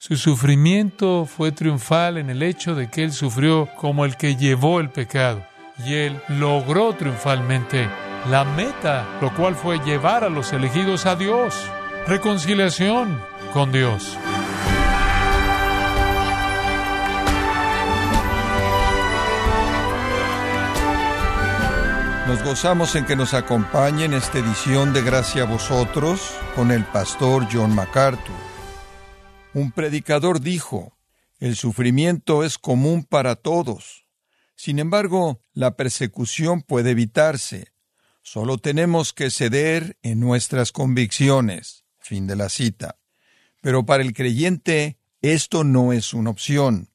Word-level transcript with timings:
Su 0.00 0.16
sufrimiento 0.16 1.26
fue 1.26 1.50
triunfal 1.50 2.18
en 2.18 2.30
el 2.30 2.44
hecho 2.44 2.76
de 2.76 2.88
que 2.88 3.02
Él 3.02 3.12
sufrió 3.12 3.68
como 3.74 4.04
el 4.04 4.16
que 4.16 4.36
llevó 4.36 4.78
el 4.78 4.90
pecado. 4.90 5.44
Y 5.84 5.94
Él 5.94 6.22
logró 6.28 6.92
triunfalmente 6.92 7.88
la 8.30 8.44
meta, 8.44 9.18
lo 9.20 9.34
cual 9.34 9.56
fue 9.56 9.80
llevar 9.80 10.22
a 10.22 10.28
los 10.28 10.52
elegidos 10.52 11.04
a 11.04 11.16
Dios. 11.16 11.52
Reconciliación 12.06 13.20
con 13.52 13.72
Dios. 13.72 14.16
Nos 22.28 22.44
gozamos 22.44 22.94
en 22.94 23.04
que 23.04 23.16
nos 23.16 23.34
acompañe 23.34 24.04
en 24.04 24.14
esta 24.14 24.38
edición 24.38 24.92
de 24.92 25.02
Gracia 25.02 25.42
a 25.42 25.46
vosotros 25.46 26.36
con 26.54 26.70
el 26.70 26.84
pastor 26.84 27.48
John 27.50 27.74
MacArthur. 27.74 28.47
Un 29.58 29.72
predicador 29.72 30.40
dijo, 30.40 30.96
el 31.40 31.56
sufrimiento 31.56 32.44
es 32.44 32.58
común 32.58 33.02
para 33.02 33.34
todos. 33.34 34.06
Sin 34.54 34.78
embargo, 34.78 35.40
la 35.52 35.74
persecución 35.74 36.62
puede 36.62 36.92
evitarse. 36.92 37.72
Solo 38.22 38.58
tenemos 38.58 39.12
que 39.12 39.32
ceder 39.32 39.98
en 40.02 40.20
nuestras 40.20 40.70
convicciones. 40.70 41.82
Fin 41.98 42.28
de 42.28 42.36
la 42.36 42.50
cita. 42.50 43.00
Pero 43.60 43.84
para 43.84 44.04
el 44.04 44.12
creyente 44.12 44.96
esto 45.22 45.64
no 45.64 45.92
es 45.92 46.14
una 46.14 46.30
opción. 46.30 46.90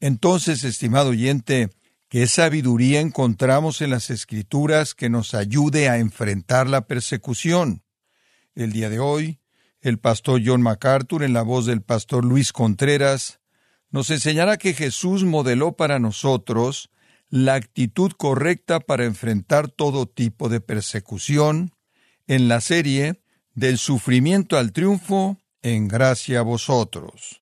Entonces, 0.00 0.64
estimado 0.64 1.10
oyente, 1.10 1.70
¿Qué 2.10 2.26
sabiduría 2.26 3.00
encontramos 3.00 3.80
en 3.80 3.88
las 3.90 4.10
Escrituras 4.10 4.94
que 4.94 5.08
nos 5.08 5.32
ayude 5.32 5.88
a 5.88 5.96
enfrentar 5.96 6.68
la 6.68 6.86
persecución? 6.88 7.84
El 8.54 8.72
día 8.72 8.90
de 8.90 8.98
hoy, 8.98 9.39
el 9.80 9.98
pastor 9.98 10.42
John 10.44 10.62
MacArthur, 10.62 11.22
en 11.22 11.32
la 11.32 11.42
voz 11.42 11.66
del 11.66 11.82
pastor 11.82 12.24
Luis 12.24 12.52
Contreras, 12.52 13.40
nos 13.90 14.10
enseñará 14.10 14.56
que 14.56 14.74
Jesús 14.74 15.24
modeló 15.24 15.72
para 15.72 15.98
nosotros 15.98 16.90
la 17.28 17.54
actitud 17.54 18.12
correcta 18.12 18.80
para 18.80 19.04
enfrentar 19.04 19.68
todo 19.68 20.06
tipo 20.06 20.48
de 20.48 20.60
persecución 20.60 21.72
en 22.26 22.48
la 22.48 22.60
serie 22.60 23.22
Del 23.52 23.78
sufrimiento 23.78 24.56
al 24.56 24.72
triunfo, 24.72 25.38
en 25.60 25.88
gracia 25.88 26.38
a 26.38 26.42
vosotros. 26.42 27.42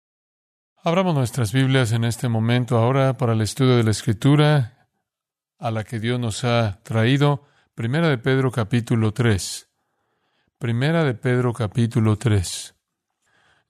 Abramos 0.82 1.14
nuestras 1.14 1.52
Biblias 1.52 1.92
en 1.92 2.04
este 2.04 2.28
momento 2.28 2.76
ahora 2.76 3.16
para 3.16 3.34
el 3.34 3.40
estudio 3.40 3.76
de 3.76 3.84
la 3.84 3.92
Escritura 3.92 4.88
a 5.58 5.70
la 5.70 5.84
que 5.84 6.00
Dios 6.00 6.18
nos 6.18 6.42
ha 6.42 6.80
traído. 6.82 7.44
Primera 7.74 8.08
de 8.08 8.18
Pedro 8.18 8.50
capítulo 8.50 9.12
3. 9.12 9.71
Primera 10.62 11.02
de 11.02 11.14
Pedro 11.14 11.52
capítulo 11.52 12.16
3. 12.16 12.76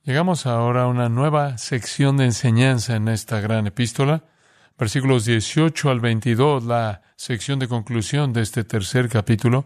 Llegamos 0.02 0.44
ahora 0.44 0.82
a 0.82 0.88
una 0.88 1.08
nueva 1.08 1.56
sección 1.56 2.18
de 2.18 2.26
enseñanza 2.26 2.96
en 2.96 3.08
esta 3.08 3.40
gran 3.40 3.66
epístola. 3.66 4.26
Versículos 4.76 5.24
18 5.24 5.88
al 5.88 6.00
22, 6.00 6.64
la 6.64 7.00
sección 7.16 7.58
de 7.58 7.66
conclusión 7.66 8.34
de 8.34 8.42
este 8.42 8.62
tercer 8.64 9.08
capítulo, 9.08 9.64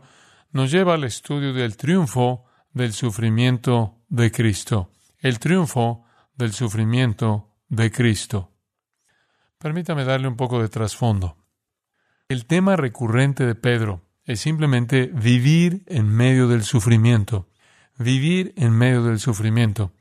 nos 0.52 0.70
lleva 0.70 0.94
al 0.94 1.02
estudio 1.02 1.52
del 1.52 1.76
triunfo 1.76 2.44
del 2.72 2.92
sufrimiento 2.92 4.04
de 4.08 4.30
Cristo. 4.30 4.92
El 5.18 5.40
triunfo 5.40 6.04
del 6.36 6.52
sufrimiento 6.52 7.56
de 7.68 7.90
Cristo. 7.90 8.52
Permítame 9.58 10.04
darle 10.04 10.28
un 10.28 10.36
poco 10.36 10.62
de 10.62 10.68
trasfondo. 10.68 11.36
El 12.28 12.46
tema 12.46 12.76
recurrente 12.76 13.44
de 13.44 13.56
Pedro 13.56 14.05
es 14.26 14.40
simplemente 14.40 15.06
vivir 15.06 15.84
en 15.86 16.08
medio 16.08 16.48
del 16.48 16.64
sufrimiento, 16.64 17.48
vivir 17.96 18.52
en 18.56 18.72
medio 18.72 19.02
del 19.04 19.20
sufrimiento. 19.20 19.92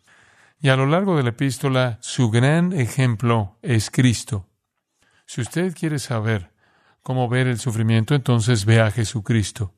Y 0.60 0.70
a 0.70 0.76
lo 0.76 0.88
largo 0.88 1.16
de 1.16 1.24
la 1.24 1.30
epístola, 1.30 2.00
su 2.02 2.32
gran 2.32 2.74
ejemplo 2.74 3.58
es 3.62 3.92
Cristo. 3.92 4.48
Si 5.28 5.42
usted 5.42 5.76
quiere 5.76 6.00
saber 6.00 6.52
cómo 7.04 7.30
ver 7.30 7.48
el 7.48 7.60
sufrimiento, 7.60 8.16
entonces 8.16 8.66
vea 8.66 8.88
a 8.88 8.92
Jesucristo. 8.92 9.74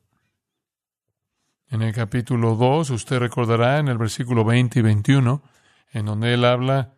En 1.70 1.82
el 1.82 1.92
capítulo 1.92 2.54
2, 2.54 2.88
usted 2.90 3.18
recordará 3.18 3.78
en 3.78 3.88
el 3.88 3.98
versículo 3.98 4.44
20 4.44 4.78
y 4.78 4.82
21, 4.82 5.42
en 5.92 6.06
donde 6.06 6.32
él 6.32 6.46
habla 6.46 6.94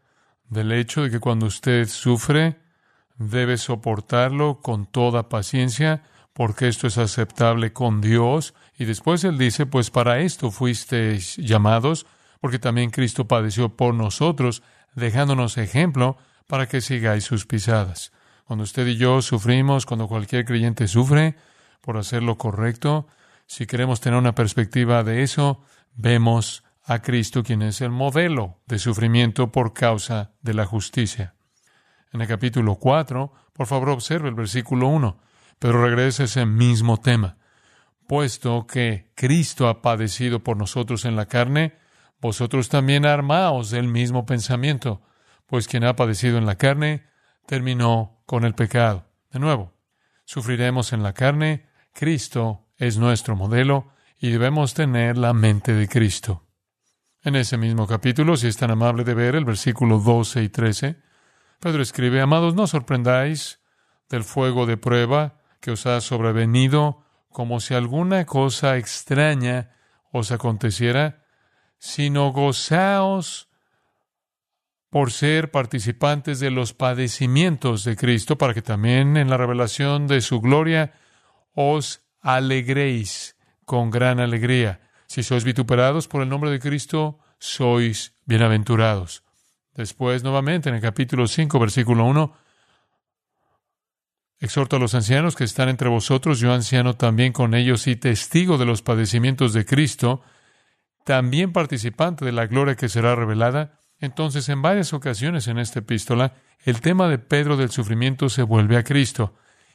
del 0.49 0.71
hecho 0.71 1.03
de 1.03 1.10
que 1.10 1.19
cuando 1.19 1.47
usted 1.47 1.89
sufre, 1.89 2.60
debe 3.16 3.56
soportarlo 3.59 4.60
con 4.60 4.87
toda 4.87 5.28
paciencia, 5.28 6.05
porque 6.32 6.68
esto 6.68 6.86
es 6.86 6.98
aceptable 6.98 7.72
con 7.72 8.00
Dios. 8.00 8.54
Y 8.78 8.84
después 8.84 9.24
él 9.24 9.38
dice, 9.38 9.66
pues 9.66 9.91
para 9.91 10.20
esto 10.20 10.50
fuisteis 10.50 11.36
llamados, 11.36 12.06
porque 12.41 12.58
también 12.58 12.91
Cristo 12.91 13.28
padeció 13.28 13.76
por 13.76 13.94
nosotros, 13.94 14.62
dejándonos 14.94 15.58
ejemplo 15.58 16.16
para 16.46 16.66
que 16.66 16.80
sigáis 16.80 17.24
sus 17.24 17.46
pisadas. 17.46 18.12
Cuando 18.44 18.64
usted 18.64 18.86
y 18.86 18.96
yo 18.96 19.22
sufrimos, 19.22 19.86
cuando 19.86 20.08
cualquier 20.08 20.44
creyente 20.44 20.88
sufre 20.88 21.36
por 21.80 21.96
hacer 21.96 22.22
lo 22.22 22.36
correcto, 22.36 23.06
si 23.47 23.66
queremos 23.66 24.00
tener 24.00 24.18
una 24.18 24.34
perspectiva 24.34 25.04
de 25.04 25.22
eso, 25.22 25.62
vemos 25.94 26.64
a 26.84 27.02
Cristo, 27.02 27.42
quien 27.44 27.62
es 27.62 27.80
el 27.80 27.91
modelo 27.91 28.58
de 28.66 28.78
sufrimiento 28.78 29.52
por 29.52 29.72
causa 29.72 30.32
de 30.42 30.54
la 30.54 30.66
justicia. 30.66 31.34
En 32.12 32.20
el 32.20 32.26
capítulo 32.26 32.76
4, 32.76 33.32
por 33.52 33.66
favor 33.66 33.91
observe 33.91 34.28
el 34.28 34.34
versículo 34.34 34.88
1, 34.88 35.16
pero 35.60 35.84
regresa 35.84 36.25
ese 36.25 36.47
mismo 36.47 36.97
tema. 36.97 37.37
Puesto 38.09 38.66
que 38.66 39.12
Cristo 39.15 39.69
ha 39.69 39.82
padecido 39.82 40.43
por 40.43 40.56
nosotros 40.56 41.04
en 41.04 41.15
la 41.15 41.26
carne, 41.26 41.78
vosotros 42.21 42.69
también 42.69 43.06
armaos 43.06 43.71
del 43.71 43.87
mismo 43.87 44.26
pensamiento, 44.26 45.03
pues 45.47 45.69
quien 45.69 45.84
ha 45.84 45.94
padecido 45.94 46.38
en 46.38 46.47
la 46.47 46.56
carne 46.56 47.04
terminó 47.47 48.22
con 48.26 48.44
el 48.44 48.54
pecado. 48.54 49.06
De 49.31 49.38
nuevo, 49.38 49.75
sufriremos 50.25 50.93
en 50.93 51.03
la 51.03 51.12
carne, 51.12 51.69
Cristo 51.92 52.66
es 52.77 52.97
nuestro 52.97 53.37
modelo 53.37 53.92
y 54.19 54.31
debemos 54.31 54.75
tener 54.75 55.19
la 55.19 55.34
mente 55.34 55.75
de 55.75 55.88
Cristo. 55.88 56.47
En 57.22 57.37
ese 57.37 57.59
mismo 57.59 57.87
capítulo, 57.87 58.37
si 58.38 58.47
es 58.47 58.56
tan 58.56 58.71
amable 58.71 59.04
de 59.04 59.12
ver 59.12 59.34
el 59.34 59.44
versículo 59.44 59.98
12 59.98 60.42
y 60.42 60.48
13, 60.48 61.03
Pedro 61.60 61.82
escribe, 61.82 62.22
Amados, 62.22 62.54
no 62.54 62.66
sorprendáis 62.66 63.60
del 64.09 64.25
fuego 64.25 64.65
de 64.65 64.78
prueba 64.78 65.40
que 65.60 65.71
os 65.71 65.87
ha 65.87 66.00
sobrevenido 66.00 67.03
como 67.31 67.60
si 67.60 67.75
alguna 67.75 68.26
cosa 68.26 68.76
extraña 68.76 69.71
os 70.10 70.32
aconteciera, 70.32 71.25
sino 71.78 72.32
gozaos 72.32 73.48
por 74.91 75.12
ser 75.12 75.53
participantes 75.53 76.41
de 76.41 76.50
los 76.50 76.75
padecimientos 76.75 77.84
de 77.84 77.97
Cristo, 77.97 78.37
para 78.37 78.54
que 78.54 78.62
también 78.62 79.16
en 79.16 79.31
la 79.31 79.37
revelación 79.37 80.09
de 80.09 80.21
su 80.21 80.41
gloria 80.41 80.93
os 81.54 82.03
alegréis 82.21 83.37
con 83.65 83.91
gran 83.91 84.19
alegría. 84.19 84.81
Si 85.06 85.22
sois 85.22 85.44
vituperados 85.44 86.09
por 86.09 86.22
el 86.22 86.28
nombre 86.28 86.50
de 86.50 86.59
Cristo, 86.59 87.21
sois 87.38 88.15
bienaventurados. 88.27 89.22
Después, 89.75 90.25
nuevamente, 90.25 90.69
en 90.69 90.75
el 90.75 90.81
capítulo 90.81 91.28
5, 91.28 91.59
versículo 91.59 92.04
1, 92.04 92.34
exhorto 94.41 94.77
a 94.77 94.78
los 94.78 94.95
ancianos 94.95 95.37
que 95.37 95.45
están 95.45 95.69
entre 95.69 95.89
vosotros, 95.89 96.41
yo 96.41 96.53
anciano 96.53 96.95
también 96.95 97.33
con 97.33 97.55
ellos 97.55 97.87
y 97.87 97.97
testigo 97.97 98.56
de 98.56 98.65
los 98.65 98.83
padecimientos 98.83 99.53
de 99.53 99.67
Cristo, 99.67 100.23
también 101.05 101.53
participante 101.53 102.25
de 102.25 102.33
la 102.33 102.47
gloria 102.47 102.75
que 102.75 102.89
será 102.89 103.15
revelada. 103.15 103.78
Entonces, 104.01 104.49
en 104.49 104.62
varias 104.62 104.95
ocasiones 104.95 105.47
en 105.47 105.59
esta 105.59 105.81
epístola, 105.81 106.34
el 106.65 106.81
tema 106.81 107.09
de 107.09 107.19
Pedro 107.19 107.56
del 107.56 107.71
sufrimiento 107.71 108.31
se 108.31 108.43
vuelve 108.43 108.78
a 108.78 108.84
Cristo. 108.84 109.34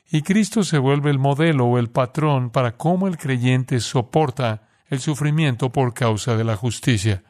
Y 0.09 0.24
Cristo 0.24 0.64
se 0.64 0.78
vuelve 0.78 1.12
el 1.12 1.20
modelo 1.20 1.66
o 1.66 1.78
el 1.78 1.90
patrón 1.90 2.50
para 2.50 2.76
cómo 2.76 3.08
el 3.08 3.18
creyente 3.18 3.80
soporta 3.80 4.68
el 4.88 5.00
sufrimiento 5.00 5.72
por 5.72 5.94
causa 5.94 6.36
de 6.38 6.44
la 6.44 6.56
justicia. 6.56 7.24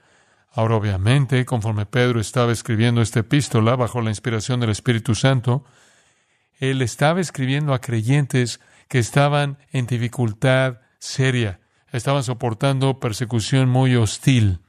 Ahora, 0.52 0.75
obviamente, 0.75 1.46
conforme 1.46 1.85
Pedro 1.85 2.19
estaba 2.19 2.53
escribiendo 2.53 3.02
esta 3.02 3.22
epístola 3.22 3.76
bajo 3.76 4.02
la 4.02 4.09
inspiración 4.09 4.61
del 4.61 4.70
Espíritu 4.70 5.16
Santo, 5.16 5.66
él 6.59 6.81
estaba 6.81 7.22
escribiendo 7.22 7.73
a 7.73 7.81
creyentes 7.81 8.59
que 8.87 8.99
estaban 8.99 9.57
en 9.72 9.87
dificultad 9.87 10.79
seria, 10.99 11.59
estaban 11.91 12.23
soportando 12.23 12.99
persecución 12.99 13.69
muy 13.69 13.96
hostil. 13.96 14.59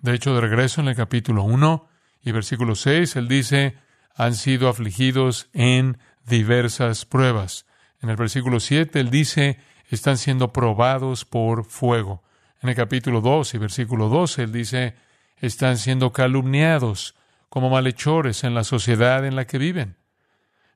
De 0.00 0.14
hecho, 0.14 0.34
de 0.34 0.40
regreso 0.40 0.80
en 0.80 0.88
el 0.88 0.96
capítulo 0.96 1.42
1 1.44 1.88
y 2.22 2.32
versículo 2.32 2.74
6, 2.74 3.16
él 3.16 3.28
dice, 3.28 3.76
han 4.14 4.34
sido 4.34 4.68
afligidos 4.68 5.48
en 5.52 5.98
diversas 6.26 7.04
pruebas. 7.04 7.66
En 8.00 8.10
el 8.10 8.16
versículo 8.16 8.60
7, 8.60 9.00
él 9.00 9.10
dice, 9.10 9.58
están 9.88 10.18
siendo 10.18 10.52
probados 10.52 11.24
por 11.24 11.64
fuego. 11.64 12.22
En 12.60 12.68
el 12.68 12.74
capítulo 12.74 13.20
2 13.20 13.54
y 13.54 13.58
versículo 13.58 14.08
12, 14.08 14.44
él 14.44 14.52
dice, 14.52 14.96
están 15.36 15.78
siendo 15.78 16.12
calumniados 16.12 17.14
como 17.48 17.70
malhechores 17.70 18.44
en 18.44 18.54
la 18.54 18.64
sociedad 18.64 19.26
en 19.26 19.36
la 19.36 19.46
que 19.46 19.58
viven. 19.58 19.96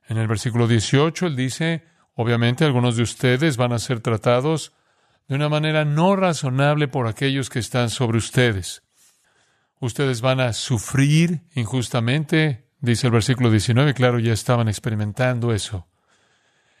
En 0.07 0.17
el 0.17 0.27
versículo 0.27 0.67
18, 0.67 1.27
él 1.27 1.35
dice, 1.35 1.83
obviamente 2.15 2.63
algunos 2.63 2.95
de 2.95 3.03
ustedes 3.03 3.57
van 3.57 3.73
a 3.73 3.79
ser 3.79 3.99
tratados 3.99 4.73
de 5.27 5.35
una 5.35 5.49
manera 5.49 5.83
no 5.83 6.15
razonable 6.15 6.87
por 6.87 7.07
aquellos 7.07 7.49
que 7.49 7.59
están 7.59 7.89
sobre 7.89 8.17
ustedes. 8.17 8.83
Ustedes 9.79 10.21
van 10.21 10.39
a 10.39 10.53
sufrir 10.53 11.41
injustamente, 11.53 12.69
dice 12.79 13.07
el 13.07 13.13
versículo 13.13 13.51
19, 13.51 13.93
claro, 13.93 14.19
ya 14.19 14.33
estaban 14.33 14.69
experimentando 14.69 15.53
eso. 15.53 15.87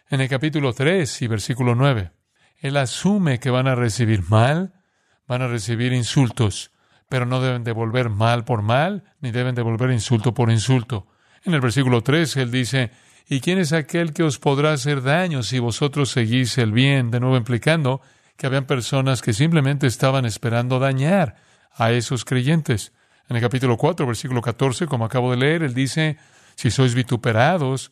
En 0.09 0.21
el 0.21 0.29
capítulo 0.29 0.71
3 0.71 1.21
y 1.21 1.27
versículo 1.27 1.75
9, 1.75 2.11
Él 2.59 2.77
asume 2.77 3.39
que 3.39 3.49
van 3.49 3.67
a 3.67 3.75
recibir 3.75 4.23
mal, 4.29 4.73
van 5.27 5.41
a 5.41 5.47
recibir 5.47 5.91
insultos, 5.91 6.71
pero 7.09 7.25
no 7.25 7.41
deben 7.41 7.65
devolver 7.65 8.09
mal 8.09 8.45
por 8.45 8.61
mal, 8.61 9.03
ni 9.19 9.31
deben 9.31 9.53
devolver 9.53 9.91
insulto 9.91 10.33
por 10.33 10.49
insulto. 10.49 11.07
En 11.43 11.53
el 11.53 11.61
versículo 11.61 12.01
3, 12.01 12.37
Él 12.37 12.51
dice, 12.51 12.91
¿y 13.29 13.41
quién 13.41 13.59
es 13.59 13.73
aquel 13.73 14.13
que 14.13 14.23
os 14.23 14.39
podrá 14.39 14.73
hacer 14.73 15.01
daño 15.01 15.43
si 15.43 15.59
vosotros 15.59 16.09
seguís 16.09 16.57
el 16.57 16.71
bien? 16.71 17.11
De 17.11 17.19
nuevo 17.19 17.37
implicando 17.37 18.01
que 18.37 18.47
habían 18.47 18.65
personas 18.65 19.21
que 19.21 19.33
simplemente 19.33 19.87
estaban 19.87 20.25
esperando 20.25 20.79
dañar 20.79 21.35
a 21.73 21.91
esos 21.91 22.25
creyentes. 22.25 22.93
En 23.29 23.35
el 23.35 23.41
capítulo 23.41 23.77
4, 23.77 24.05
versículo 24.05 24.41
14, 24.41 24.87
como 24.87 25.05
acabo 25.05 25.31
de 25.31 25.37
leer, 25.37 25.63
Él 25.63 25.73
dice, 25.73 26.17
si 26.55 26.71
sois 26.71 26.95
vituperados 26.95 27.91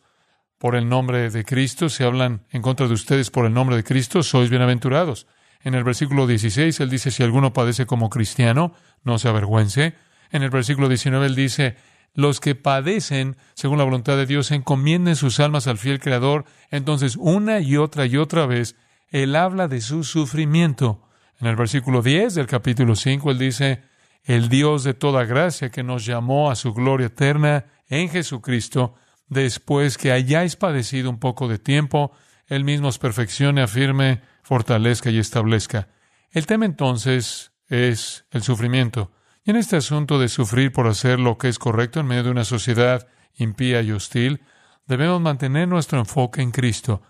por 0.58 0.74
el 0.74 0.88
nombre 0.88 1.30
de 1.30 1.44
Cristo, 1.44 1.88
si 1.88 2.02
hablan 2.02 2.46
en 2.50 2.62
contra 2.62 2.86
de 2.86 2.94
ustedes 2.94 3.30
por 3.30 3.44
el 3.44 3.52
nombre 3.52 3.76
de 3.76 3.84
Cristo, 3.84 4.22
sois 4.22 4.48
bienaventurados. 4.48 5.26
En 5.62 5.74
el 5.74 5.84
versículo 5.84 6.26
16, 6.26 6.80
él 6.80 6.90
dice, 6.90 7.10
si 7.10 7.22
alguno 7.22 7.52
padece 7.52 7.86
como 7.86 8.08
cristiano, 8.08 8.72
no 9.02 9.18
se 9.18 9.28
avergüence. 9.28 9.94
En 10.30 10.42
el 10.42 10.50
versículo 10.50 10.88
19, 10.88 11.26
él 11.26 11.34
dice, 11.34 11.76
los 12.16 12.40
que 12.40 12.54
padecen 12.54 13.36
según 13.54 13.78
la 13.78 13.84
voluntad 13.84 14.16
de 14.16 14.26
Dios 14.26 14.50
encomienden 14.50 15.14
sus 15.14 15.38
almas 15.38 15.66
al 15.68 15.78
fiel 15.78 16.00
Creador. 16.00 16.46
Entonces, 16.70 17.16
una 17.16 17.60
y 17.60 17.76
otra 17.76 18.06
y 18.06 18.16
otra 18.16 18.46
vez, 18.46 18.74
él 19.10 19.36
habla 19.36 19.68
de 19.68 19.80
su 19.80 20.02
sufrimiento. 20.02 21.02
En 21.38 21.46
el 21.46 21.56
versículo 21.56 22.02
10 22.02 22.34
del 22.34 22.46
capítulo 22.46 22.96
5, 22.96 23.30
él 23.30 23.38
dice, 23.38 23.82
el 24.24 24.48
Dios 24.48 24.82
de 24.82 24.94
toda 24.94 25.24
gracia 25.24 25.70
que 25.70 25.84
nos 25.84 26.04
llamó 26.04 26.50
a 26.50 26.56
su 26.56 26.72
gloria 26.72 27.06
eterna 27.06 27.66
en 27.88 28.08
Jesucristo, 28.08 28.94
después 29.28 29.98
que 29.98 30.10
hayáis 30.10 30.56
padecido 30.56 31.10
un 31.10 31.18
poco 31.18 31.48
de 31.48 31.58
tiempo, 31.58 32.12
Él 32.46 32.64
mismo 32.64 32.88
os 32.88 32.98
perfeccione, 32.98 33.62
afirme, 33.62 34.22
fortalezca 34.42 35.10
y 35.10 35.18
establezca. 35.18 35.88
El 36.32 36.46
tema 36.46 36.64
entonces 36.64 37.52
es 37.68 38.24
el 38.30 38.42
sufrimiento. 38.42 39.12
En 39.46 39.54
este 39.54 39.76
asunto 39.76 40.18
de 40.18 40.28
sufrir 40.28 40.72
por 40.72 40.88
hacer 40.88 41.20
lo 41.20 41.38
que 41.38 41.48
es 41.48 41.60
correcto 41.60 42.00
en 42.00 42.06
medio 42.06 42.24
de 42.24 42.30
una 42.30 42.44
sociedad 42.44 43.06
impía 43.36 43.80
y 43.80 43.92
hostil, 43.92 44.42
debemos 44.86 45.20
mantener 45.20 45.68
nuestro 45.68 46.00
enfoque 46.00 46.42
en 46.42 46.50
Cristo. 46.50 47.02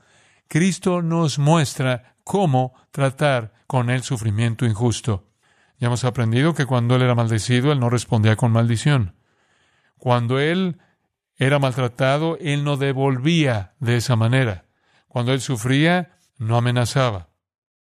Cristo 0.46 1.00
nos 1.00 1.38
muestra 1.38 2.14
cómo 2.24 2.74
tratar 2.90 3.54
con 3.66 3.88
el 3.88 4.02
sufrimiento 4.02 4.66
injusto. 4.66 5.30
Ya 5.78 5.86
hemos 5.86 6.04
aprendido 6.04 6.52
que 6.52 6.66
cuando 6.66 6.94
Él 6.96 7.02
era 7.02 7.14
maldecido, 7.14 7.72
Él 7.72 7.80
no 7.80 7.88
respondía 7.88 8.36
con 8.36 8.52
maldición. 8.52 9.14
Cuando 9.96 10.38
Él 10.38 10.78
era 11.38 11.58
maltratado, 11.58 12.36
él 12.40 12.64
no 12.64 12.76
devolvía 12.76 13.74
de 13.78 13.96
esa 13.96 14.16
manera. 14.16 14.64
Cuando 15.08 15.32
él 15.32 15.40
sufría, 15.40 16.18
no 16.38 16.56
amenazaba, 16.56 17.28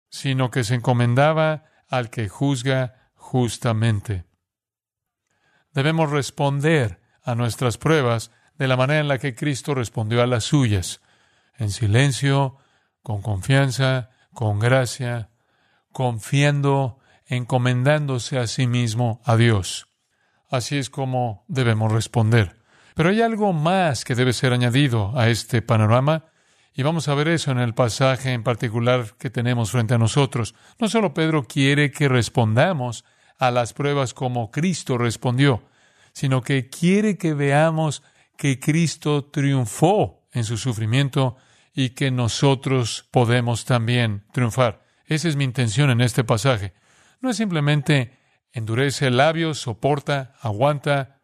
sino 0.09 0.51
que 0.51 0.65
se 0.65 0.75
encomendaba 0.75 1.65
al 1.89 2.11
que 2.11 2.29
juzga 2.29 3.11
justamente. 3.15 4.25
Debemos 5.75 6.11
responder 6.11 7.01
a 7.23 7.35
nuestras 7.35 7.79
pruebas 7.79 8.31
de 8.59 8.69
la 8.69 8.77
manera 8.77 9.01
en 9.01 9.09
la 9.09 9.19
que 9.19 9.35
Cristo 9.35 9.75
respondió 9.75 10.23
a 10.23 10.27
las 10.27 10.45
suyas, 10.45 11.01
en 11.57 11.71
silencio, 11.71 12.57
con 13.03 13.23
confianza, 13.23 14.11
con 14.33 14.59
gracia, 14.59 15.31
confiando, 15.93 16.99
encomendándose 17.27 18.39
a 18.39 18.47
sí 18.47 18.67
mismo 18.67 19.21
a 19.25 19.37
Dios. 19.37 19.89
Así 20.51 20.77
es 20.77 20.91
como 20.91 21.45
debemos 21.49 21.91
responder. 21.91 22.57
Pero 22.95 23.09
hay 23.09 23.23
algo 23.23 23.53
más 23.53 24.05
que 24.05 24.15
debe 24.15 24.33
ser 24.33 24.53
añadido 24.53 25.19
a 25.19 25.29
este 25.29 25.63
panorama, 25.63 26.27
y 26.75 26.83
vamos 26.83 27.09
a 27.09 27.15
ver 27.15 27.29
eso 27.29 27.51
en 27.51 27.59
el 27.59 27.75
pasaje 27.75 28.33
en 28.33 28.43
particular 28.43 29.15
que 29.19 29.31
tenemos 29.31 29.71
frente 29.71 29.95
a 29.95 29.99
nosotros. 29.99 30.55
No 30.79 30.89
solo 30.89 31.13
Pedro 31.13 31.45
quiere 31.45 31.91
que 31.91 32.09
respondamos 32.09 33.05
a 33.43 33.51
las 33.51 33.73
pruebas 33.73 34.15
como 34.15 34.53
Cristo 34.53 34.97
respondió, 34.99 35.65
sino 36.13 36.43
que 36.43 36.69
quiere 36.69 37.19
que 37.19 37.35
veamos 37.35 38.05
que 38.37 38.61
Cristo 38.61 39.25
triunfó 39.25 40.29
en 40.31 40.45
su 40.45 40.57
sufrimiento 40.57 41.37
y 41.75 41.91
que 41.91 42.13
nosotros 42.13 43.09
podemos 43.11 43.65
también 43.65 44.25
triunfar. 44.33 44.85
Esa 45.07 45.29
es 45.29 45.35
mi 45.35 45.43
intención 45.43 45.91
en 45.91 46.03
este 46.03 46.23
pasaje. 46.23 46.73
No 47.21 47.31
es 47.31 47.37
simplemente 47.37 48.17
endurece 48.53 49.09
el 49.09 49.17
labio, 49.17 49.55
soporta, 49.55 50.37
aguanta, 50.41 51.21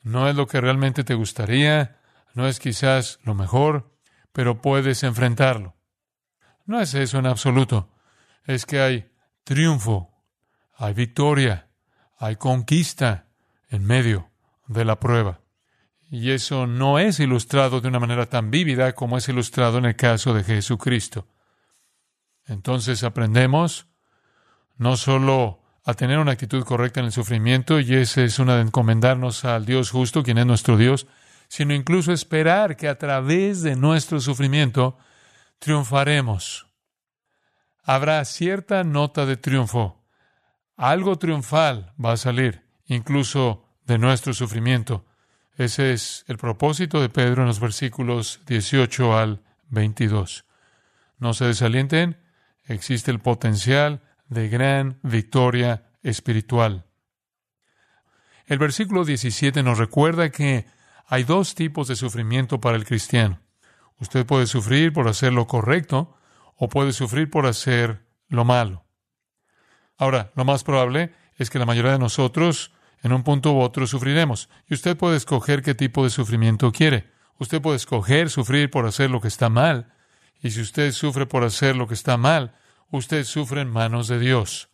no 0.00 0.30
es 0.30 0.34
lo 0.34 0.46
que 0.46 0.62
realmente 0.62 1.04
te 1.04 1.12
gustaría, 1.12 2.00
no 2.32 2.48
es 2.48 2.58
quizás 2.58 3.18
lo 3.22 3.34
mejor, 3.34 3.98
pero 4.32 4.62
puedes 4.62 5.02
enfrentarlo. 5.02 5.76
No 6.64 6.80
es 6.80 6.94
eso 6.94 7.18
en 7.18 7.26
absoluto. 7.26 7.90
Es 8.46 8.64
que 8.64 8.80
hay 8.80 9.12
triunfo, 9.44 10.11
hay 10.82 10.94
victoria, 10.94 11.68
hay 12.18 12.34
conquista 12.34 13.26
en 13.68 13.84
medio 13.84 14.30
de 14.66 14.84
la 14.84 14.98
prueba. 14.98 15.38
Y 16.10 16.32
eso 16.32 16.66
no 16.66 16.98
es 16.98 17.20
ilustrado 17.20 17.80
de 17.80 17.86
una 17.86 18.00
manera 18.00 18.26
tan 18.26 18.50
vívida 18.50 18.92
como 18.92 19.16
es 19.16 19.28
ilustrado 19.28 19.78
en 19.78 19.84
el 19.84 19.94
caso 19.94 20.34
de 20.34 20.42
Jesucristo. 20.42 21.28
Entonces 22.46 23.04
aprendemos 23.04 23.86
no 24.76 24.96
solo 24.96 25.60
a 25.84 25.94
tener 25.94 26.18
una 26.18 26.32
actitud 26.32 26.64
correcta 26.64 26.98
en 26.98 27.06
el 27.06 27.12
sufrimiento, 27.12 27.78
y 27.78 27.94
esa 27.94 28.22
es 28.22 28.40
una 28.40 28.56
de 28.56 28.62
encomendarnos 28.62 29.44
al 29.44 29.64
Dios 29.64 29.90
justo, 29.90 30.24
quien 30.24 30.38
es 30.38 30.46
nuestro 30.46 30.76
Dios, 30.76 31.06
sino 31.46 31.74
incluso 31.74 32.12
esperar 32.12 32.76
que 32.76 32.88
a 32.88 32.98
través 32.98 33.62
de 33.62 33.76
nuestro 33.76 34.20
sufrimiento 34.20 34.98
triunfaremos. 35.60 36.66
Habrá 37.84 38.24
cierta 38.24 38.82
nota 38.82 39.26
de 39.26 39.36
triunfo. 39.36 40.01
Algo 40.82 41.16
triunfal 41.16 41.92
va 42.04 42.10
a 42.10 42.16
salir, 42.16 42.66
incluso 42.86 43.68
de 43.86 43.98
nuestro 43.98 44.34
sufrimiento. 44.34 45.06
Ese 45.56 45.92
es 45.92 46.24
el 46.26 46.38
propósito 46.38 47.00
de 47.00 47.08
Pedro 47.08 47.42
en 47.42 47.46
los 47.46 47.60
versículos 47.60 48.40
18 48.46 49.16
al 49.16 49.44
22. 49.68 50.44
No 51.18 51.34
se 51.34 51.44
desalienten, 51.44 52.20
existe 52.64 53.12
el 53.12 53.20
potencial 53.20 54.02
de 54.26 54.48
gran 54.48 54.98
victoria 55.04 55.84
espiritual. 56.02 56.84
El 58.46 58.58
versículo 58.58 59.04
17 59.04 59.62
nos 59.62 59.78
recuerda 59.78 60.30
que 60.30 60.66
hay 61.06 61.22
dos 61.22 61.54
tipos 61.54 61.86
de 61.86 61.94
sufrimiento 61.94 62.60
para 62.60 62.76
el 62.76 62.84
cristiano. 62.84 63.38
Usted 64.00 64.26
puede 64.26 64.48
sufrir 64.48 64.92
por 64.92 65.06
hacer 65.06 65.32
lo 65.32 65.46
correcto 65.46 66.16
o 66.56 66.68
puede 66.68 66.92
sufrir 66.92 67.30
por 67.30 67.46
hacer 67.46 68.04
lo 68.26 68.44
malo. 68.44 68.84
Ahora, 69.98 70.32
lo 70.34 70.44
más 70.44 70.64
probable 70.64 71.12
es 71.36 71.50
que 71.50 71.58
la 71.58 71.66
mayoría 71.66 71.92
de 71.92 71.98
nosotros 71.98 72.72
en 73.02 73.12
un 73.12 73.22
punto 73.22 73.52
u 73.52 73.60
otro 73.60 73.86
sufriremos. 73.86 74.48
Y 74.68 74.74
usted 74.74 74.96
puede 74.96 75.16
escoger 75.16 75.62
qué 75.62 75.74
tipo 75.74 76.04
de 76.04 76.10
sufrimiento 76.10 76.72
quiere. 76.72 77.10
Usted 77.38 77.60
puede 77.60 77.76
escoger 77.76 78.30
sufrir 78.30 78.70
por 78.70 78.86
hacer 78.86 79.10
lo 79.10 79.20
que 79.20 79.28
está 79.28 79.48
mal. 79.48 79.92
Y 80.40 80.50
si 80.50 80.60
usted 80.60 80.92
sufre 80.92 81.26
por 81.26 81.44
hacer 81.44 81.76
lo 81.76 81.86
que 81.88 81.94
está 81.94 82.16
mal, 82.16 82.54
usted 82.90 83.24
sufre 83.24 83.60
en 83.60 83.70
manos 83.70 84.06
de 84.08 84.18
Dios, 84.18 84.68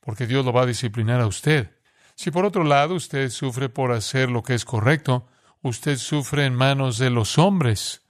porque 0.00 0.26
Dios 0.26 0.44
lo 0.44 0.52
va 0.52 0.62
a 0.62 0.66
disciplinar 0.66 1.20
a 1.20 1.26
usted. 1.26 1.76
Si 2.14 2.30
por 2.30 2.44
otro 2.44 2.64
lado 2.64 2.94
usted 2.94 3.30
sufre 3.30 3.68
por 3.68 3.92
hacer 3.92 4.30
lo 4.30 4.42
que 4.42 4.54
es 4.54 4.64
correcto, 4.64 5.26
usted 5.62 5.96
sufre 5.96 6.44
en 6.44 6.54
manos 6.54 6.98
de 6.98 7.10
los 7.10 7.38
hombres 7.38 8.02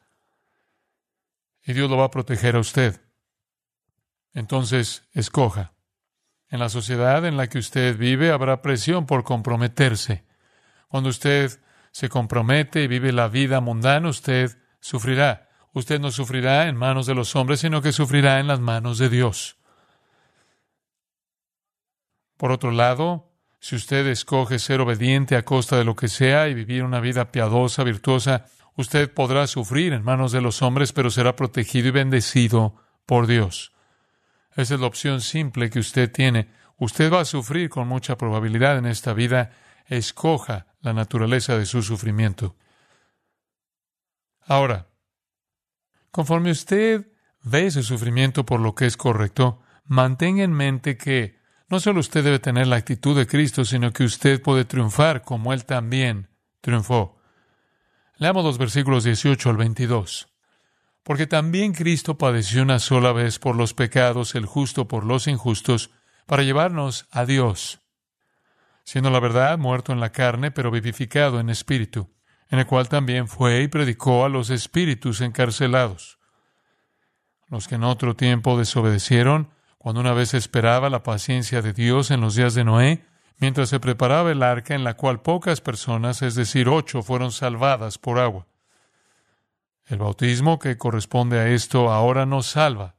y 1.64 1.72
Dios 1.72 1.90
lo 1.90 1.96
va 1.96 2.06
a 2.06 2.10
proteger 2.10 2.56
a 2.56 2.60
usted. 2.60 3.00
Entonces, 4.34 5.04
escoja. 5.12 5.72
En 6.50 6.58
la 6.58 6.68
sociedad 6.68 7.24
en 7.24 7.36
la 7.36 7.48
que 7.48 7.58
usted 7.58 7.96
vive 7.96 8.30
habrá 8.30 8.60
presión 8.60 9.06
por 9.06 9.24
comprometerse. 9.24 10.24
Cuando 10.88 11.08
usted 11.08 11.60
se 11.92 12.08
compromete 12.08 12.82
y 12.82 12.88
vive 12.88 13.12
la 13.12 13.28
vida 13.28 13.60
mundana, 13.60 14.08
usted 14.08 14.58
sufrirá 14.80 15.50
usted 15.72 16.00
no 16.00 16.10
sufrirá 16.10 16.68
en 16.68 16.76
manos 16.76 17.06
de 17.06 17.14
los 17.14 17.36
hombres, 17.36 17.60
sino 17.60 17.82
que 17.82 17.92
sufrirá 17.92 18.40
en 18.40 18.46
las 18.46 18.60
manos 18.60 18.98
de 18.98 19.08
Dios. 19.08 19.56
Por 22.36 22.52
otro 22.52 22.70
lado, 22.70 23.32
si 23.60 23.76
usted 23.76 24.06
escoge 24.06 24.58
ser 24.58 24.80
obediente 24.80 25.36
a 25.36 25.44
costa 25.44 25.76
de 25.76 25.84
lo 25.84 25.94
que 25.94 26.08
sea 26.08 26.48
y 26.48 26.54
vivir 26.54 26.82
una 26.84 27.00
vida 27.00 27.30
piadosa, 27.30 27.84
virtuosa, 27.84 28.46
usted 28.76 29.12
podrá 29.12 29.46
sufrir 29.46 29.92
en 29.92 30.02
manos 30.02 30.32
de 30.32 30.40
los 30.40 30.62
hombres, 30.62 30.92
pero 30.92 31.10
será 31.10 31.36
protegido 31.36 31.88
y 31.88 31.92
bendecido 31.92 32.76
por 33.04 33.26
Dios. 33.26 33.72
Esa 34.60 34.74
es 34.74 34.80
la 34.80 34.86
opción 34.86 35.20
simple 35.20 35.70
que 35.70 35.78
usted 35.78 36.10
tiene. 36.10 36.48
Usted 36.78 37.12
va 37.12 37.20
a 37.20 37.24
sufrir 37.24 37.68
con 37.68 37.88
mucha 37.88 38.16
probabilidad 38.16 38.78
en 38.78 38.86
esta 38.86 39.12
vida. 39.12 39.52
Escoja 39.86 40.66
la 40.80 40.92
naturaleza 40.92 41.58
de 41.58 41.66
su 41.66 41.82
sufrimiento. 41.82 42.56
Ahora, 44.46 44.90
Conforme 46.10 46.50
usted 46.50 47.06
ve 47.42 47.70
su 47.70 47.82
sufrimiento 47.82 48.44
por 48.44 48.60
lo 48.60 48.74
que 48.74 48.86
es 48.86 48.96
correcto, 48.96 49.60
mantenga 49.84 50.42
en 50.42 50.52
mente 50.52 50.96
que 50.96 51.38
no 51.68 51.78
solo 51.78 52.00
usted 52.00 52.24
debe 52.24 52.40
tener 52.40 52.66
la 52.66 52.76
actitud 52.76 53.16
de 53.16 53.26
Cristo, 53.26 53.64
sino 53.64 53.92
que 53.92 54.04
usted 54.04 54.42
puede 54.42 54.64
triunfar 54.64 55.22
como 55.22 55.52
Él 55.52 55.64
también 55.64 56.28
triunfó. 56.60 57.20
Leamos 58.16 58.44
los 58.44 58.58
versículos 58.58 59.04
18 59.04 59.50
al 59.50 59.56
22. 59.56 60.29
Porque 61.02 61.26
también 61.26 61.72
Cristo 61.72 62.18
padeció 62.18 62.62
una 62.62 62.78
sola 62.78 63.12
vez 63.12 63.38
por 63.38 63.56
los 63.56 63.74
pecados, 63.74 64.34
el 64.34 64.46
justo 64.46 64.86
por 64.86 65.04
los 65.04 65.26
injustos, 65.26 65.90
para 66.26 66.42
llevarnos 66.42 67.06
a 67.10 67.24
Dios, 67.24 67.80
siendo 68.84 69.10
la 69.10 69.18
verdad 69.20 69.58
muerto 69.58 69.92
en 69.92 70.00
la 70.00 70.12
carne, 70.12 70.50
pero 70.50 70.70
vivificado 70.70 71.40
en 71.40 71.50
espíritu, 71.50 72.14
en 72.50 72.60
el 72.60 72.66
cual 72.66 72.88
también 72.88 73.28
fue 73.28 73.62
y 73.62 73.68
predicó 73.68 74.24
a 74.24 74.28
los 74.28 74.50
espíritus 74.50 75.20
encarcelados, 75.20 76.18
los 77.48 77.66
que 77.66 77.74
en 77.76 77.84
otro 77.84 78.14
tiempo 78.14 78.58
desobedecieron, 78.58 79.50
cuando 79.78 80.00
una 80.00 80.12
vez 80.12 80.34
esperaba 80.34 80.90
la 80.90 81.02
paciencia 81.02 81.62
de 81.62 81.72
Dios 81.72 82.10
en 82.10 82.20
los 82.20 82.34
días 82.34 82.54
de 82.54 82.64
Noé, 82.64 83.06
mientras 83.38 83.70
se 83.70 83.80
preparaba 83.80 84.30
el 84.30 84.42
arca 84.42 84.74
en 84.74 84.84
la 84.84 84.94
cual 84.94 85.22
pocas 85.22 85.60
personas, 85.60 86.22
es 86.22 86.34
decir, 86.34 86.68
ocho, 86.68 87.02
fueron 87.02 87.32
salvadas 87.32 87.98
por 87.98 88.18
agua. 88.18 88.46
El 89.90 89.98
bautismo 89.98 90.60
que 90.60 90.78
corresponde 90.78 91.40
a 91.40 91.48
esto 91.48 91.90
ahora 91.90 92.24
nos 92.24 92.46
salva, 92.46 92.94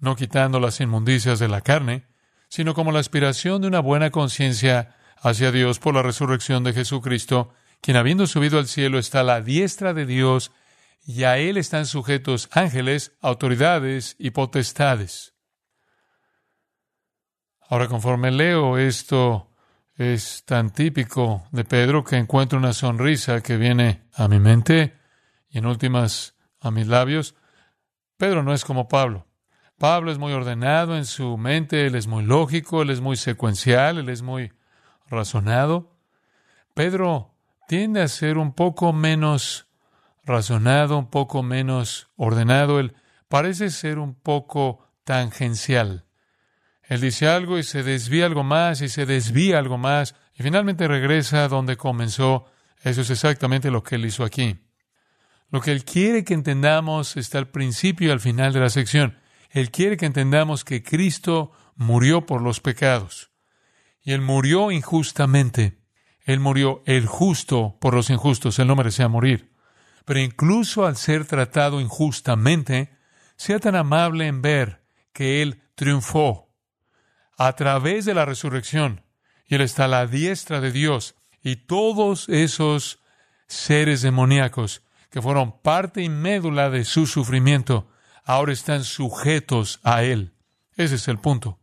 no 0.00 0.16
quitando 0.16 0.60
las 0.60 0.80
inmundicias 0.80 1.38
de 1.38 1.48
la 1.48 1.60
carne, 1.60 2.06
sino 2.48 2.72
como 2.72 2.90
la 2.90 3.00
aspiración 3.00 3.60
de 3.60 3.68
una 3.68 3.80
buena 3.80 4.10
conciencia 4.10 4.96
hacia 5.18 5.52
Dios 5.52 5.78
por 5.78 5.94
la 5.94 6.00
resurrección 6.00 6.64
de 6.64 6.72
Jesucristo, 6.72 7.52
quien 7.82 7.98
habiendo 7.98 8.26
subido 8.26 8.58
al 8.58 8.66
cielo 8.66 8.98
está 8.98 9.20
a 9.20 9.24
la 9.24 9.42
diestra 9.42 9.92
de 9.92 10.06
Dios, 10.06 10.52
y 11.06 11.24
a 11.24 11.36
él 11.36 11.58
están 11.58 11.84
sujetos 11.84 12.48
ángeles, 12.52 13.12
autoridades 13.20 14.16
y 14.18 14.30
potestades. 14.30 15.34
Ahora, 17.68 17.88
conforme 17.88 18.30
leo 18.30 18.78
esto, 18.78 19.50
es 19.96 20.44
tan 20.46 20.70
típico 20.70 21.46
de 21.52 21.64
Pedro 21.64 22.04
que 22.04 22.16
encuentro 22.16 22.58
una 22.58 22.72
sonrisa 22.72 23.42
que 23.42 23.58
viene 23.58 24.08
a 24.14 24.28
mi 24.28 24.38
mente 24.38 24.98
y 25.50 25.58
en 25.58 25.66
últimas 25.66 26.34
a 26.60 26.70
mis 26.70 26.86
labios. 26.86 27.34
Pedro 28.16 28.42
no 28.42 28.52
es 28.52 28.64
como 28.64 28.88
Pablo. 28.88 29.26
Pablo 29.78 30.10
es 30.10 30.18
muy 30.18 30.32
ordenado 30.32 30.96
en 30.96 31.04
su 31.04 31.36
mente, 31.38 31.86
él 31.86 31.94
es 31.94 32.08
muy 32.08 32.24
lógico, 32.24 32.82
él 32.82 32.90
es 32.90 33.00
muy 33.00 33.16
secuencial, 33.16 33.98
él 33.98 34.08
es 34.08 34.22
muy 34.22 34.52
razonado. 35.06 35.96
Pedro 36.74 37.34
tiende 37.68 38.02
a 38.02 38.08
ser 38.08 38.38
un 38.38 38.52
poco 38.52 38.92
menos 38.92 39.68
razonado, 40.24 40.98
un 40.98 41.10
poco 41.10 41.42
menos 41.42 42.08
ordenado, 42.16 42.80
él 42.80 42.94
parece 43.28 43.70
ser 43.70 43.98
un 43.98 44.14
poco 44.14 44.84
tangencial. 45.04 46.04
Él 46.82 47.00
dice 47.00 47.28
algo 47.28 47.58
y 47.58 47.62
se 47.62 47.82
desvía 47.82 48.26
algo 48.26 48.42
más 48.42 48.80
y 48.80 48.88
se 48.88 49.06
desvía 49.06 49.58
algo 49.58 49.78
más 49.78 50.14
y 50.34 50.42
finalmente 50.42 50.88
regresa 50.88 51.46
donde 51.46 51.76
comenzó. 51.76 52.46
Eso 52.82 53.02
es 53.02 53.10
exactamente 53.10 53.70
lo 53.70 53.82
que 53.82 53.96
él 53.96 54.06
hizo 54.06 54.24
aquí. 54.24 54.58
Lo 55.50 55.60
que 55.60 55.72
él 55.72 55.84
quiere 55.84 56.24
que 56.24 56.34
entendamos 56.34 57.16
está 57.16 57.38
al 57.38 57.48
principio 57.48 58.08
y 58.08 58.10
al 58.10 58.20
final 58.20 58.52
de 58.52 58.60
la 58.60 58.70
sección. 58.70 59.18
Él 59.50 59.70
quiere 59.70 59.96
que 59.96 60.06
entendamos 60.06 60.64
que 60.64 60.82
Cristo 60.82 61.52
murió 61.74 62.26
por 62.26 62.42
los 62.42 62.60
pecados. 62.60 63.30
Y 64.02 64.12
él 64.12 64.20
murió 64.20 64.70
injustamente. 64.70 65.78
Él 66.20 66.40
murió 66.40 66.82
el 66.84 67.06
justo 67.06 67.78
por 67.80 67.94
los 67.94 68.10
injustos. 68.10 68.58
Él 68.58 68.66
no 68.66 68.76
merecía 68.76 69.08
morir. 69.08 69.54
Pero 70.04 70.20
incluso 70.20 70.86
al 70.86 70.96
ser 70.96 71.24
tratado 71.24 71.80
injustamente, 71.80 72.90
sea 73.36 73.58
tan 73.58 73.76
amable 73.76 74.26
en 74.26 74.42
ver 74.42 74.84
que 75.12 75.42
Él 75.42 75.62
triunfó 75.74 76.54
a 77.38 77.54
través 77.54 78.04
de 78.04 78.14
la 78.14 78.24
resurrección. 78.24 79.04
Y 79.46 79.54
Él 79.54 79.62
está 79.62 79.84
a 79.84 79.88
la 79.88 80.06
diestra 80.06 80.60
de 80.60 80.72
Dios. 80.72 81.14
Y 81.42 81.56
todos 81.56 82.28
esos 82.28 83.00
seres 83.46 84.02
demoníacos 84.02 84.82
que 85.10 85.22
fueron 85.22 85.60
parte 85.60 86.02
y 86.02 86.08
médula 86.08 86.70
de 86.70 86.84
su 86.84 87.06
sufrimiento, 87.06 87.88
ahora 88.24 88.52
están 88.52 88.84
sujetos 88.84 89.80
a 89.82 90.02
Él. 90.02 90.34
Ese 90.76 90.96
es 90.96 91.08
el 91.08 91.18
punto. 91.18 91.58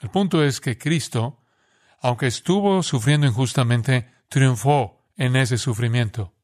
El 0.00 0.10
punto 0.10 0.42
es 0.42 0.60
que 0.60 0.78
Cristo, 0.78 1.42
aunque 2.00 2.26
estuvo 2.26 2.82
sufriendo 2.82 3.26
injustamente, 3.26 4.10
triunfó 4.28 5.06
en 5.16 5.36
ese 5.36 5.58
sufrimiento. 5.58 6.34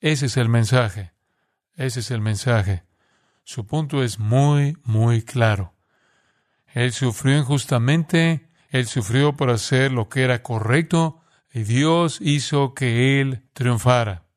Ese 0.00 0.26
es 0.26 0.36
el 0.36 0.48
mensaje. 0.48 1.12
Ese 1.74 2.00
es 2.00 2.10
el 2.10 2.20
mensaje. 2.20 2.84
Su 3.44 3.66
punto 3.66 4.02
es 4.02 4.18
muy, 4.18 4.76
muy 4.84 5.22
claro. 5.22 5.74
Él 6.66 6.92
sufrió 6.92 7.38
injustamente, 7.38 8.50
él 8.68 8.86
sufrió 8.86 9.34
por 9.36 9.50
hacer 9.50 9.90
lo 9.90 10.08
que 10.08 10.22
era 10.22 10.42
correcto 10.42 11.22
y 11.52 11.62
Dios 11.62 12.18
hizo 12.20 12.74
que 12.74 13.20
él 13.20 13.48
triunfara. 13.54 14.27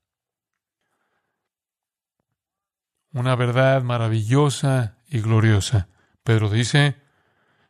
Una 3.13 3.35
verdad 3.35 3.83
maravillosa 3.83 4.97
y 5.09 5.19
gloriosa. 5.19 5.89
Pedro 6.23 6.49
dice, 6.49 6.95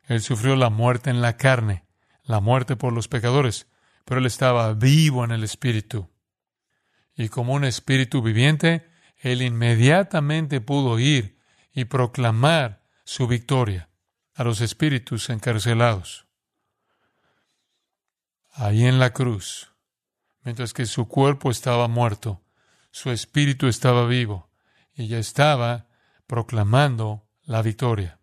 él 0.03 0.21
sufrió 0.21 0.55
la 0.55 0.69
muerte 0.69 1.09
en 1.09 1.21
la 1.21 1.35
carne, 1.35 1.83
la 2.23 2.39
muerte 2.41 2.75
por 2.75 2.93
los 2.93 3.07
pecadores, 3.07 3.67
pero 4.05 4.19
él 4.19 4.27
estaba 4.27 4.73
vivo 4.73 5.25
en 5.25 5.31
el 5.31 5.43
espíritu. 5.43 6.11
Y 7.15 7.29
como 7.29 7.53
un 7.53 7.63
espíritu 7.63 8.21
viviente, 8.21 8.87
él 9.17 9.41
inmediatamente 9.41 10.61
pudo 10.61 10.99
ir 10.99 11.39
y 11.73 11.85
proclamar 11.85 12.83
su 13.03 13.25
victoria 13.27 13.89
a 14.35 14.43
los 14.43 14.61
espíritus 14.61 15.29
encarcelados. 15.31 16.27
Ahí 18.53 18.85
en 18.85 18.99
la 18.99 19.11
cruz, 19.11 19.73
mientras 20.43 20.73
que 20.73 20.85
su 20.85 21.07
cuerpo 21.07 21.49
estaba 21.49 21.87
muerto, 21.87 22.43
su 22.91 23.09
espíritu 23.09 23.67
estaba 23.67 24.05
vivo 24.05 24.50
ya 25.07 25.19
estaba 25.19 25.87
proclamando 26.27 27.27
la 27.43 27.61
victoria. 27.61 28.19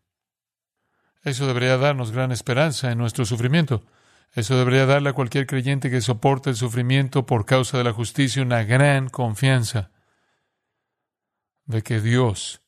Eso 1.23 1.47
debería 1.47 1.77
darnos 1.77 2.11
gran 2.11 2.33
esperanza 2.33 2.91
en 2.91 2.99
nuestro 2.99 3.25
sufrimiento. 3.25 3.85
Eso 4.33 4.57
debería 4.57 4.87
darle 4.87 5.11
a 5.11 5.15
cualquier 5.15 5.47
creyente 5.47 5.91
que 5.91 6.01
soporte 6.01 6.51
el 6.51 6.57
sufrimiento 6.57 7.27
por 7.27 7.45
causa 7.45 7.79
de 7.79 7.85
la 7.85 7.93
justicia 7.93 8.43
una 8.43 8.63
gran 8.65 9.09
confianza 9.09 9.91
de 11.65 11.83
que 11.83 12.01
Dios 12.01 12.63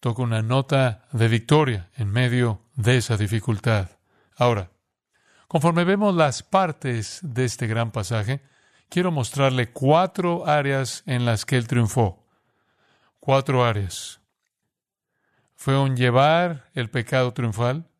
toca 0.00 0.22
una 0.22 0.42
nota 0.42 1.06
de 1.12 1.28
victoria 1.28 1.90
en 1.96 2.10
medio 2.10 2.62
de 2.74 2.98
esa 2.98 3.16
dificultad. 3.16 3.90
Ahora, 4.36 4.70
conforme 5.48 5.84
vemos 5.84 6.14
las 6.14 6.42
partes 6.42 7.20
de 7.22 7.44
este 7.44 7.66
gran 7.66 7.90
pasaje, 7.90 8.42
quiero 8.88 9.10
mostrarle 9.10 9.72
cuatro 9.72 10.46
áreas 10.46 11.02
en 11.06 11.24
las 11.24 11.44
que 11.44 11.56
él 11.56 11.66
triunfó. 11.66 12.25
Cuatro 13.26 13.64
áreas. 13.64 14.20
Fue 15.56 15.76
un 15.76 15.96
llevar 15.96 16.70
el 16.74 16.90
pecado 16.90 17.32
triunfal, 17.32 17.90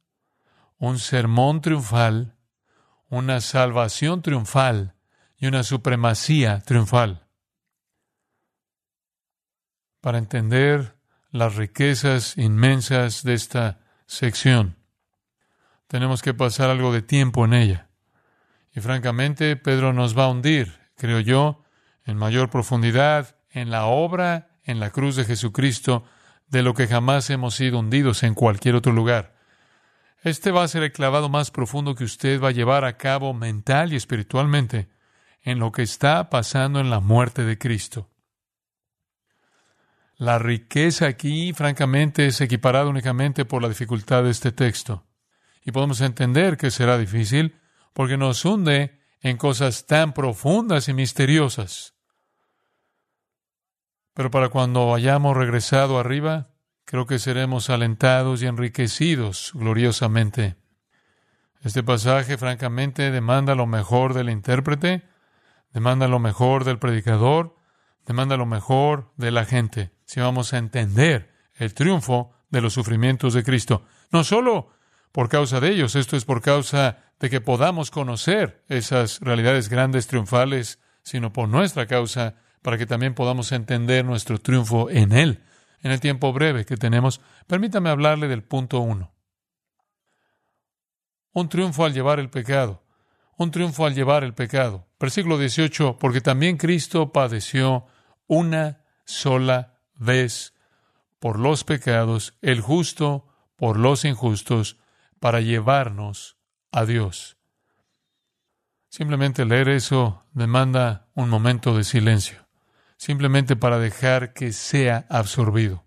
un 0.78 1.00
sermón 1.00 1.60
triunfal, 1.60 2.36
una 3.08 3.40
salvación 3.40 4.22
triunfal 4.22 4.94
y 5.36 5.48
una 5.48 5.64
supremacía 5.64 6.60
triunfal. 6.60 7.26
Para 10.00 10.18
entender 10.18 10.94
las 11.32 11.56
riquezas 11.56 12.38
inmensas 12.38 13.24
de 13.24 13.34
esta 13.34 13.80
sección. 14.06 14.76
Tenemos 15.88 16.22
que 16.22 16.34
pasar 16.34 16.70
algo 16.70 16.92
de 16.92 17.02
tiempo 17.02 17.44
en 17.44 17.54
ella. 17.54 17.88
Y 18.72 18.78
francamente, 18.78 19.56
Pedro 19.56 19.92
nos 19.92 20.16
va 20.16 20.26
a 20.26 20.28
hundir, 20.28 20.78
creo 20.94 21.18
yo, 21.18 21.64
en 22.04 22.16
mayor 22.16 22.48
profundidad 22.48 23.34
en 23.50 23.72
la 23.72 23.86
obra 23.86 24.55
en 24.66 24.80
la 24.80 24.90
cruz 24.90 25.16
de 25.16 25.24
Jesucristo 25.24 26.04
de 26.48 26.62
lo 26.62 26.74
que 26.74 26.86
jamás 26.86 27.30
hemos 27.30 27.54
sido 27.54 27.78
hundidos 27.78 28.22
en 28.22 28.34
cualquier 28.34 28.74
otro 28.74 28.92
lugar. 28.92 29.34
Este 30.22 30.50
va 30.50 30.64
a 30.64 30.68
ser 30.68 30.82
el 30.82 30.92
clavado 30.92 31.28
más 31.28 31.50
profundo 31.50 31.94
que 31.94 32.04
usted 32.04 32.42
va 32.42 32.48
a 32.48 32.52
llevar 32.52 32.84
a 32.84 32.96
cabo 32.96 33.32
mental 33.32 33.92
y 33.92 33.96
espiritualmente 33.96 34.88
en 35.42 35.60
lo 35.60 35.70
que 35.72 35.82
está 35.82 36.28
pasando 36.28 36.80
en 36.80 36.90
la 36.90 37.00
muerte 37.00 37.44
de 37.44 37.56
Cristo. 37.56 38.10
La 40.16 40.38
riqueza 40.38 41.06
aquí, 41.06 41.52
francamente, 41.52 42.26
es 42.26 42.40
equiparada 42.40 42.86
únicamente 42.86 43.44
por 43.44 43.62
la 43.62 43.68
dificultad 43.68 44.24
de 44.24 44.30
este 44.30 44.50
texto. 44.50 45.06
Y 45.62 45.72
podemos 45.72 46.00
entender 46.00 46.56
que 46.56 46.70
será 46.70 46.96
difícil 46.96 47.60
porque 47.92 48.16
nos 48.16 48.44
hunde 48.44 48.98
en 49.20 49.36
cosas 49.36 49.86
tan 49.86 50.14
profundas 50.14 50.88
y 50.88 50.94
misteriosas. 50.94 51.95
Pero 54.16 54.30
para 54.30 54.48
cuando 54.48 54.94
hayamos 54.94 55.36
regresado 55.36 55.98
arriba, 55.98 56.46
creo 56.86 57.06
que 57.06 57.18
seremos 57.18 57.68
alentados 57.68 58.42
y 58.42 58.46
enriquecidos 58.46 59.50
gloriosamente. 59.52 60.56
Este 61.60 61.82
pasaje, 61.82 62.38
francamente, 62.38 63.10
demanda 63.10 63.54
lo 63.54 63.66
mejor 63.66 64.14
del 64.14 64.30
intérprete, 64.30 65.02
demanda 65.74 66.08
lo 66.08 66.18
mejor 66.18 66.64
del 66.64 66.78
predicador, 66.78 67.56
demanda 68.06 68.38
lo 68.38 68.46
mejor 68.46 69.12
de 69.18 69.32
la 69.32 69.44
gente 69.44 69.92
si 70.06 70.20
vamos 70.20 70.54
a 70.54 70.58
entender 70.58 71.34
el 71.52 71.74
triunfo 71.74 72.32
de 72.48 72.62
los 72.62 72.72
sufrimientos 72.72 73.34
de 73.34 73.44
Cristo. 73.44 73.84
No 74.10 74.24
solo 74.24 74.70
por 75.12 75.28
causa 75.28 75.60
de 75.60 75.68
ellos, 75.68 75.94
esto 75.94 76.16
es 76.16 76.24
por 76.24 76.40
causa 76.40 77.12
de 77.20 77.28
que 77.28 77.42
podamos 77.42 77.90
conocer 77.90 78.64
esas 78.68 79.20
realidades 79.20 79.68
grandes, 79.68 80.06
triunfales, 80.06 80.78
sino 81.02 81.34
por 81.34 81.50
nuestra 81.50 81.86
causa, 81.86 82.36
para 82.66 82.78
que 82.78 82.86
también 82.86 83.14
podamos 83.14 83.52
entender 83.52 84.04
nuestro 84.04 84.40
triunfo 84.40 84.90
en 84.90 85.12
Él. 85.12 85.44
En 85.82 85.92
el 85.92 86.00
tiempo 86.00 86.32
breve 86.32 86.64
que 86.64 86.76
tenemos, 86.76 87.20
permítame 87.46 87.90
hablarle 87.90 88.26
del 88.26 88.42
punto 88.42 88.80
uno. 88.80 89.14
Un 91.32 91.48
triunfo 91.48 91.84
al 91.84 91.94
llevar 91.94 92.18
el 92.18 92.28
pecado. 92.28 92.82
Un 93.36 93.52
triunfo 93.52 93.86
al 93.86 93.94
llevar 93.94 94.24
el 94.24 94.34
pecado. 94.34 94.88
Versículo 94.98 95.38
18, 95.38 95.96
porque 96.00 96.20
también 96.20 96.56
Cristo 96.56 97.12
padeció 97.12 97.86
una 98.26 98.82
sola 99.04 99.78
vez 99.94 100.52
por 101.20 101.38
los 101.38 101.62
pecados, 101.62 102.36
el 102.42 102.60
justo 102.60 103.28
por 103.54 103.78
los 103.78 104.04
injustos, 104.04 104.76
para 105.20 105.40
llevarnos 105.40 106.36
a 106.72 106.84
Dios. 106.84 107.36
Simplemente 108.88 109.44
leer 109.44 109.68
eso 109.68 110.24
demanda 110.32 111.06
un 111.14 111.28
momento 111.28 111.76
de 111.76 111.84
silencio, 111.84 112.45
simplemente 112.96 113.56
para 113.56 113.78
dejar 113.78 114.32
que 114.32 114.52
sea 114.52 115.06
absorbido. 115.08 115.84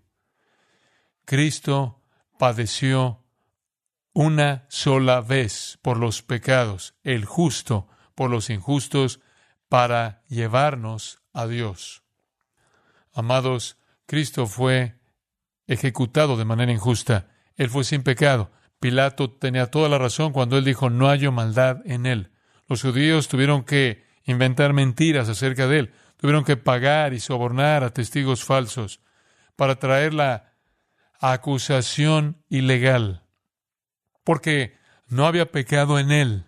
Cristo 1.24 2.02
padeció 2.38 3.24
una 4.12 4.66
sola 4.68 5.20
vez 5.20 5.78
por 5.82 5.96
los 5.96 6.22
pecados, 6.22 6.94
el 7.04 7.24
justo 7.24 7.88
por 8.14 8.30
los 8.30 8.50
injustos, 8.50 9.20
para 9.68 10.22
llevarnos 10.28 11.22
a 11.32 11.46
Dios. 11.46 12.02
Amados, 13.12 13.78
Cristo 14.06 14.46
fue 14.46 15.00
ejecutado 15.66 16.36
de 16.36 16.44
manera 16.44 16.72
injusta. 16.72 17.28
Él 17.56 17.70
fue 17.70 17.84
sin 17.84 18.02
pecado. 18.02 18.50
Pilato 18.80 19.30
tenía 19.30 19.70
toda 19.70 19.88
la 19.88 19.98
razón 19.98 20.32
cuando 20.32 20.58
él 20.58 20.64
dijo, 20.64 20.90
no 20.90 21.08
hay 21.08 21.28
maldad 21.30 21.82
en 21.84 22.06
él. 22.06 22.32
Los 22.66 22.82
judíos 22.82 23.28
tuvieron 23.28 23.62
que 23.62 24.04
inventar 24.24 24.72
mentiras 24.72 25.28
acerca 25.28 25.66
de 25.68 25.78
él, 25.78 25.94
tuvieron 26.20 26.44
que 26.44 26.58
pagar 26.58 27.14
y 27.14 27.20
sobornar 27.20 27.82
a 27.82 27.94
testigos 27.94 28.44
falsos 28.44 29.00
para 29.56 29.78
traer 29.78 30.12
la 30.12 30.52
acusación 31.18 32.44
ilegal, 32.50 33.24
porque 34.22 34.76
no 35.08 35.26
había 35.26 35.50
pecado 35.50 35.98
en 35.98 36.10
él. 36.10 36.44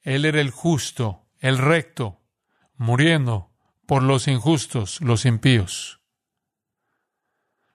Él 0.00 0.24
era 0.24 0.40
el 0.40 0.50
justo, 0.50 1.26
el 1.38 1.58
recto, 1.58 2.22
muriendo 2.76 3.52
por 3.84 4.02
los 4.02 4.26
injustos, 4.26 5.02
los 5.02 5.26
impíos. 5.26 6.00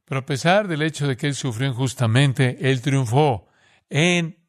Pero 0.06 0.22
a 0.22 0.26
pesar 0.26 0.68
del 0.68 0.82
hecho 0.82 1.08
de 1.08 1.16
que 1.16 1.28
él 1.28 1.36
sufrió 1.36 1.70
injustamente, 1.70 2.72
él 2.72 2.82
triunfó 2.82 3.48
en 3.88 4.44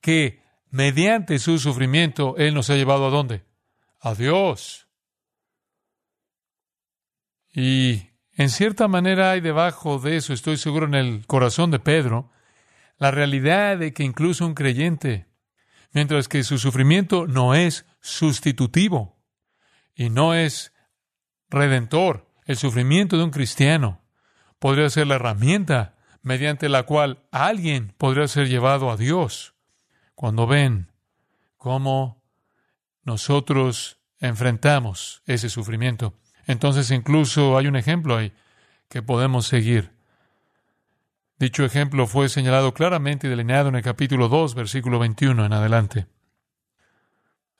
que 0.00 0.42
mediante 0.70 1.38
su 1.38 1.58
sufrimiento 1.58 2.36
él 2.38 2.54
nos 2.54 2.70
ha 2.70 2.74
llevado 2.74 3.06
a 3.06 3.10
dónde? 3.10 3.44
A 4.00 4.14
Dios. 4.14 4.83
Y 7.54 8.10
en 8.32 8.50
cierta 8.50 8.88
manera 8.88 9.30
hay 9.30 9.40
debajo 9.40 10.00
de 10.00 10.16
eso, 10.16 10.32
estoy 10.32 10.56
seguro, 10.56 10.86
en 10.86 10.94
el 10.94 11.26
corazón 11.26 11.70
de 11.70 11.78
Pedro, 11.78 12.32
la 12.98 13.12
realidad 13.12 13.78
de 13.78 13.92
que 13.92 14.02
incluso 14.02 14.44
un 14.44 14.54
creyente, 14.54 15.28
mientras 15.92 16.26
que 16.26 16.42
su 16.42 16.58
sufrimiento 16.58 17.28
no 17.28 17.54
es 17.54 17.86
sustitutivo 18.00 19.16
y 19.94 20.10
no 20.10 20.34
es 20.34 20.72
redentor, 21.48 22.28
el 22.44 22.56
sufrimiento 22.56 23.16
de 23.16 23.24
un 23.24 23.30
cristiano 23.30 24.02
podría 24.58 24.90
ser 24.90 25.06
la 25.06 25.14
herramienta 25.14 25.96
mediante 26.22 26.68
la 26.68 26.82
cual 26.82 27.24
alguien 27.30 27.94
podría 27.98 28.26
ser 28.26 28.48
llevado 28.48 28.90
a 28.90 28.96
Dios. 28.96 29.54
Cuando 30.16 30.48
ven 30.48 30.90
cómo 31.56 32.24
nosotros 33.02 34.00
enfrentamos 34.18 35.22
ese 35.26 35.48
sufrimiento, 35.48 36.18
entonces 36.46 36.90
incluso 36.90 37.56
hay 37.56 37.66
un 37.66 37.76
ejemplo 37.76 38.16
ahí 38.16 38.32
que 38.88 39.02
podemos 39.02 39.46
seguir. 39.46 39.92
Dicho 41.38 41.64
ejemplo 41.64 42.06
fue 42.06 42.28
señalado 42.28 42.74
claramente 42.74 43.26
y 43.26 43.30
delineado 43.30 43.68
en 43.68 43.76
el 43.76 43.82
capítulo 43.82 44.28
2, 44.28 44.54
versículo 44.54 44.98
21 44.98 45.44
en 45.44 45.52
adelante. 45.52 46.06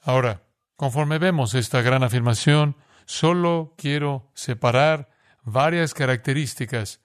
Ahora, 0.01 0.43
conforme 0.77 1.19
vemos 1.19 1.55
esta 1.55 1.83
gran 1.83 2.03
afirmación, 2.03 2.77
solo 3.07 3.75
quiero 3.77 4.31
separar 4.35 5.11
varias 5.43 5.95
características 5.95 7.01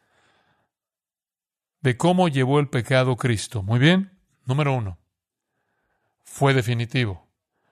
de 1.82 1.98
cómo 1.98 2.28
llevó 2.28 2.60
el 2.60 2.70
pecado 2.70 3.16
Cristo. 3.16 3.64
Muy 3.64 3.80
bien. 3.80 4.18
Número 4.46 4.74
uno. 4.74 4.98
Fue 6.24 6.54
definitivo. 6.54 7.28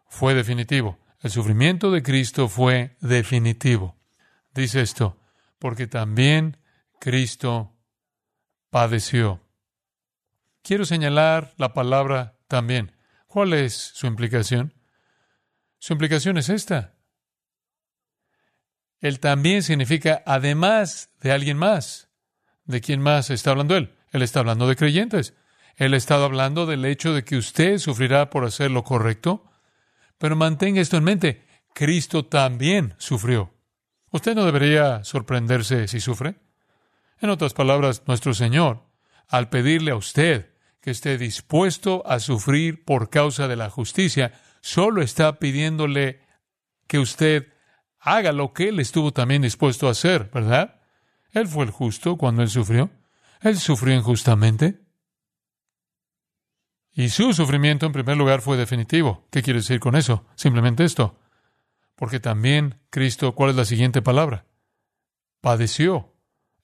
Fue 0.08 0.34
definitivo. 0.34 0.98
El 1.22 1.32
sufrimiento 1.32 1.92
de 1.92 2.04
Cristo 2.04 2.48
fue 2.48 2.96
definitivo. 3.02 3.97
Dice 4.58 4.82
esto, 4.82 5.16
porque 5.60 5.86
también 5.86 6.58
Cristo 7.00 7.76
padeció. 8.72 9.40
Quiero 10.64 10.84
señalar 10.84 11.54
la 11.58 11.74
palabra 11.74 12.40
también. 12.48 12.92
¿Cuál 13.28 13.54
es 13.54 13.76
su 13.76 14.08
implicación? 14.08 14.74
Su 15.78 15.94
implicación 15.94 16.40
es 16.40 16.50
esta. 16.50 16.96
El 19.00 19.20
también 19.20 19.62
significa 19.62 20.24
además 20.26 21.12
de 21.22 21.34
alguien 21.34 21.58
más. 21.58 22.10
¿De 22.66 22.82
quién 22.82 23.00
más 23.00 23.30
está 23.30 23.52
hablando 23.52 23.78
él? 23.78 23.96
Él 24.12 24.24
está 24.24 24.40
hablando 24.40 24.68
de 24.68 24.76
creyentes. 24.76 25.36
Él 25.76 25.94
estado 25.94 26.26
hablando 26.26 26.66
del 26.66 26.84
hecho 26.86 27.14
de 27.14 27.24
que 27.24 27.38
usted 27.38 27.78
sufrirá 27.78 28.32
por 28.32 28.44
hacer 28.44 28.72
lo 28.72 28.84
correcto. 28.84 29.52
Pero 30.18 30.36
mantenga 30.36 30.82
esto 30.82 30.98
en 30.98 31.04
mente. 31.04 31.46
Cristo 31.76 32.26
también 32.26 32.96
sufrió. 32.98 33.54
Usted 34.18 34.34
no 34.34 34.46
debería 34.46 35.04
sorprenderse 35.04 35.88
si 35.88 36.00
sufre. 36.00 36.38
En 37.22 37.30
otras 37.30 37.54
palabras, 37.54 38.02
nuestro 38.08 38.34
Señor, 38.34 38.82
al 39.28 39.48
pedirle 39.50 39.92
a 39.92 39.96
usted 39.96 40.56
que 40.82 40.90
esté 40.90 41.20
dispuesto 41.20 42.02
a 42.04 42.20
sufrir 42.20 42.84
por 42.84 43.12
causa 43.12 43.48
de 43.48 43.56
la 43.56 43.70
justicia, 43.70 44.34
solo 44.60 45.04
está 45.04 45.38
pidiéndole 45.38 46.20
que 46.88 46.98
usted 46.98 47.54
haga 48.00 48.32
lo 48.32 48.54
que 48.54 48.70
Él 48.70 48.80
estuvo 48.80 49.14
también 49.14 49.44
dispuesto 49.44 49.88
a 49.88 49.92
hacer, 49.92 50.32
¿verdad? 50.34 50.82
Él 51.32 51.48
fue 51.48 51.66
el 51.66 51.70
justo 51.70 52.18
cuando 52.18 52.42
Él 52.42 52.50
sufrió. 52.50 52.90
Él 53.40 53.60
sufrió 53.60 53.94
injustamente. 53.94 54.82
Y 56.92 57.10
su 57.10 57.34
sufrimiento, 57.34 57.86
en 57.86 57.92
primer 57.92 58.18
lugar, 58.18 58.42
fue 58.42 58.58
definitivo. 58.58 59.28
¿Qué 59.30 59.44
quiere 59.44 59.60
decir 59.60 59.80
con 59.80 59.96
eso? 59.96 60.26
Simplemente 60.34 60.84
esto. 60.86 61.20
Porque 61.98 62.20
también 62.20 62.80
Cristo, 62.92 63.34
¿cuál 63.34 63.50
es 63.50 63.56
la 63.56 63.66
siguiente 63.66 64.02
palabra? 64.04 64.46
Padeció. 65.42 66.14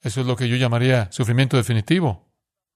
Eso 0.00 0.20
es 0.20 0.26
lo 0.26 0.36
que 0.36 0.48
yo 0.48 0.56
llamaría 0.56 1.10
sufrimiento 1.10 1.56
definitivo. 1.56 2.30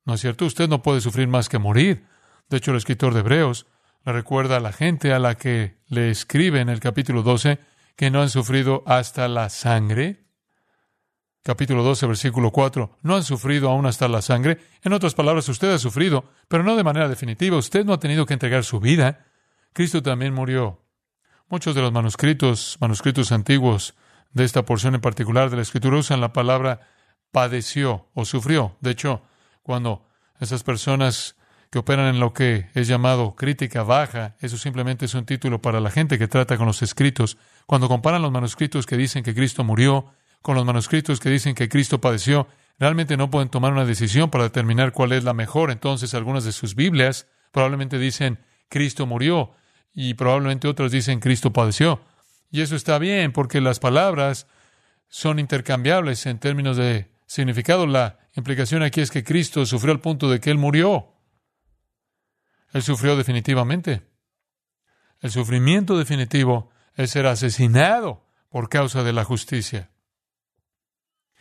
¿No 0.05 0.15
es 0.15 0.21
cierto? 0.21 0.45
Usted 0.45 0.69
no 0.69 0.83
puede 0.83 1.01
sufrir 1.01 1.29
más 1.29 1.49
que 1.49 1.59
morir. 1.59 2.05
De 2.49 2.57
hecho, 2.57 2.73
el 2.73 2.79
escritor 2.79 3.15
de 3.15 3.21
Hebreos 3.21 3.67
le 4.05 4.13
recuerda 4.13 4.57
a 4.57 4.61
la 4.61 4.73
gente 4.73 5.13
a 5.13 5.21
la 5.21 5.37
que 5.37 5.77
le 5.87 6.11
escribe 6.11 6.61
en 6.61 6.69
el 6.69 6.81
capítulo 6.81 7.23
12 7.23 7.61
que 7.95 8.11
no 8.11 8.23
han 8.23 8.31
sufrido 8.31 8.83
hasta 8.87 9.29
la 9.29 9.51
sangre. 9.51 10.25
Capítulo 11.45 11.85
12, 11.85 12.07
versículo 12.07 12.51
4. 12.51 12.99
No 13.03 13.15
han 13.15 13.23
sufrido 13.23 13.71
aún 13.71 13.87
hasta 13.87 14.09
la 14.09 14.21
sangre. 14.21 14.59
En 14.83 14.93
otras 14.93 15.15
palabras, 15.15 15.49
usted 15.49 15.71
ha 15.71 15.79
sufrido, 15.79 16.25
pero 16.49 16.65
no 16.65 16.75
de 16.75 16.85
manera 16.85 17.09
definitiva. 17.09 17.57
Usted 17.57 17.85
no 17.85 17.93
ha 17.93 18.01
tenido 18.01 18.27
que 18.27 18.35
entregar 18.35 18.65
su 18.65 18.81
vida. 18.81 19.27
Cristo 19.73 20.03
también 20.03 20.35
murió. 20.35 20.88
Muchos 21.51 21.75
de 21.75 21.81
los 21.81 21.93
manuscritos, 21.93 22.77
manuscritos 22.79 23.33
antiguos 23.33 23.95
de 24.35 24.45
esta 24.45 24.67
porción 24.67 24.95
en 24.95 25.01
particular 25.01 25.49
de 25.49 25.57
la 25.57 25.63
Escritura 25.63 25.97
usan 25.97 26.21
la 26.21 26.35
palabra 26.35 26.81
padeció 27.31 28.07
o 28.13 28.27
sufrió. 28.27 28.77
De 28.83 28.91
hecho, 28.91 29.23
cuando 29.63 30.07
esas 30.41 30.63
personas 30.63 31.37
que 31.71 31.79
operan 31.79 32.15
en 32.15 32.21
lo 32.21 32.35
que 32.35 32.69
es 32.75 32.87
llamado 32.87 33.35
crítica 33.35 33.83
baja, 33.83 34.37
eso 34.41 34.59
simplemente 34.59 35.07
es 35.07 35.15
un 35.15 35.25
título 35.25 35.63
para 35.63 35.81
la 35.81 35.91
gente 35.91 36.19
que 36.19 36.29
trata 36.29 36.59
con 36.59 36.67
los 36.67 36.83
escritos. 36.83 37.39
Cuando 37.65 37.89
comparan 37.89 38.21
los 38.21 38.31
manuscritos 38.31 38.85
que 38.85 38.99
dicen 38.99 39.23
que 39.23 39.35
Cristo 39.35 39.65
murió 39.65 40.13
con 40.43 40.55
los 40.55 40.67
manuscritos 40.67 41.19
que 41.19 41.31
dicen 41.31 41.55
que 41.55 41.71
Cristo 41.71 41.99
padeció, 41.99 42.47
realmente 42.79 43.17
no 43.17 43.31
pueden 43.31 43.49
tomar 43.49 43.73
una 43.73 43.87
decisión 43.87 44.29
para 44.29 44.45
determinar 44.45 44.93
cuál 44.93 45.13
es 45.13 45.25
la 45.25 45.33
mejor. 45.33 45.71
Entonces, 45.71 46.13
algunas 46.13 46.45
de 46.45 46.53
sus 46.53 46.75
Biblias 46.75 47.27
probablemente 47.53 47.99
dicen 47.99 48.39
Cristo 48.69 49.07
murió 49.07 49.55
y 49.95 50.15
probablemente 50.15 50.69
otras 50.69 50.93
dicen 50.93 51.21
Cristo 51.21 51.53
padeció. 51.53 52.01
Y 52.51 52.63
eso 52.63 52.77
está 52.77 52.99
bien 52.99 53.33
porque 53.33 53.61
las 53.61 53.81
palabras 53.81 54.47
son 55.09 55.39
intercambiables 55.39 56.27
en 56.27 56.39
términos 56.39 56.77
de 56.77 57.11
significado. 57.27 57.87
La 57.87 58.19
implicación 58.35 58.83
aquí 58.83 59.01
es 59.01 59.11
que 59.11 59.25
Cristo 59.25 59.67
sufrió 59.67 59.93
al 59.93 60.01
punto 60.01 60.31
de 60.31 60.41
que 60.41 60.51
Él 60.51 60.59
murió. 60.59 61.15
Él 62.73 62.83
sufrió 62.83 63.17
definitivamente. 63.17 64.07
El 65.21 65.31
sufrimiento 65.31 65.99
definitivo 65.99 66.71
es 66.95 67.11
ser 67.11 67.27
asesinado 67.27 68.27
por 68.51 68.69
causa 68.69 69.03
de 69.03 69.13
la 69.13 69.25
justicia. 69.25 69.91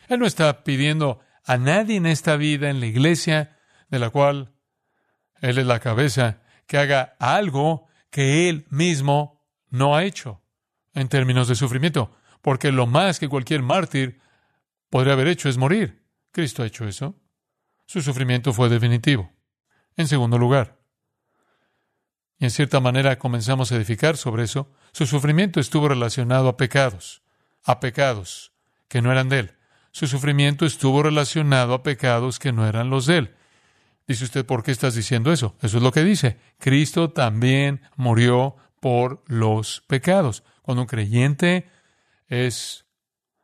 Él 0.08 0.20
no 0.20 0.26
está 0.26 0.64
pidiendo 0.64 1.20
a 1.44 1.56
nadie 1.56 1.96
en 1.96 2.06
esta 2.06 2.36
vida, 2.36 2.70
en 2.70 2.80
la 2.80 2.86
iglesia, 2.86 3.58
de 3.88 3.98
la 3.98 4.10
cual 4.10 4.54
Él 5.40 5.58
es 5.58 5.66
la 5.66 5.80
cabeza 5.80 6.42
que 6.66 6.78
haga 6.78 7.16
algo 7.18 7.87
que 8.10 8.48
Él 8.48 8.66
mismo 8.70 9.44
no 9.68 9.96
ha 9.96 10.04
hecho 10.04 10.42
en 10.94 11.08
términos 11.08 11.48
de 11.48 11.54
sufrimiento, 11.54 12.16
porque 12.42 12.72
lo 12.72 12.86
más 12.86 13.18
que 13.18 13.28
cualquier 13.28 13.62
mártir 13.62 14.20
podría 14.90 15.12
haber 15.12 15.28
hecho 15.28 15.48
es 15.48 15.58
morir. 15.58 16.04
Cristo 16.32 16.62
ha 16.62 16.66
hecho 16.66 16.86
eso. 16.86 17.16
Su 17.86 18.02
sufrimiento 18.02 18.52
fue 18.52 18.68
definitivo. 18.68 19.32
En 19.96 20.06
segundo 20.06 20.38
lugar, 20.38 20.78
y 22.38 22.44
en 22.44 22.50
cierta 22.50 22.80
manera 22.80 23.18
comenzamos 23.18 23.72
a 23.72 23.76
edificar 23.76 24.16
sobre 24.16 24.44
eso, 24.44 24.70
su 24.92 25.06
sufrimiento 25.06 25.58
estuvo 25.58 25.88
relacionado 25.88 26.48
a 26.48 26.56
pecados, 26.56 27.22
a 27.64 27.80
pecados 27.80 28.52
que 28.88 29.02
no 29.02 29.10
eran 29.10 29.28
de 29.28 29.40
él. 29.40 29.56
Su 29.90 30.06
sufrimiento 30.06 30.64
estuvo 30.64 31.02
relacionado 31.02 31.74
a 31.74 31.82
pecados 31.82 32.38
que 32.38 32.52
no 32.52 32.66
eran 32.66 32.90
los 32.90 33.06
de 33.06 33.18
él. 33.18 33.36
Dice 34.08 34.24
usted, 34.24 34.46
¿por 34.46 34.62
qué 34.62 34.70
estás 34.70 34.94
diciendo 34.94 35.30
eso? 35.30 35.54
Eso 35.60 35.76
es 35.76 35.82
lo 35.82 35.92
que 35.92 36.02
dice. 36.02 36.38
Cristo 36.58 37.10
también 37.10 37.82
murió 37.94 38.56
por 38.80 39.22
los 39.26 39.84
pecados. 39.86 40.42
Cuando 40.62 40.82
un 40.82 40.88
creyente 40.88 41.68
es 42.26 42.86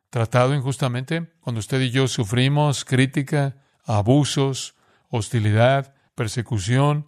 tratado 0.09 0.55
injustamente, 0.55 1.31
cuando 1.39 1.59
usted 1.59 1.79
y 1.81 1.91
yo 1.91 2.07
sufrimos 2.07 2.83
crítica, 2.83 3.57
abusos, 3.83 4.73
hostilidad, 5.09 5.93
persecución, 6.15 7.07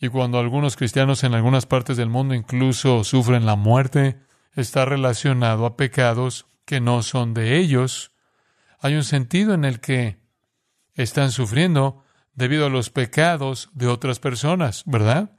y 0.00 0.08
cuando 0.08 0.38
algunos 0.38 0.76
cristianos 0.76 1.24
en 1.24 1.34
algunas 1.34 1.66
partes 1.66 1.98
del 1.98 2.08
mundo 2.08 2.34
incluso 2.34 3.04
sufren 3.04 3.44
la 3.44 3.56
muerte, 3.56 4.18
está 4.54 4.86
relacionado 4.86 5.66
a 5.66 5.76
pecados 5.76 6.46
que 6.64 6.80
no 6.80 7.02
son 7.02 7.34
de 7.34 7.58
ellos. 7.58 8.12
Hay 8.80 8.94
un 8.94 9.04
sentido 9.04 9.52
en 9.52 9.66
el 9.66 9.80
que 9.80 10.20
están 10.94 11.32
sufriendo 11.32 12.04
debido 12.38 12.66
a 12.66 12.70
los 12.70 12.90
pecados 12.90 13.68
de 13.72 13.88
otras 13.88 14.20
personas, 14.20 14.84
¿verdad? 14.86 15.32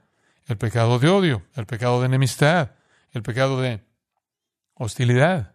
El 0.44 0.58
pecado 0.58 0.98
de 0.98 1.08
odio, 1.08 1.46
el 1.54 1.64
pecado 1.64 2.00
de 2.00 2.06
enemistad, 2.06 2.72
el 3.12 3.22
pecado 3.22 3.58
de 3.58 3.82
hostilidad, 4.74 5.54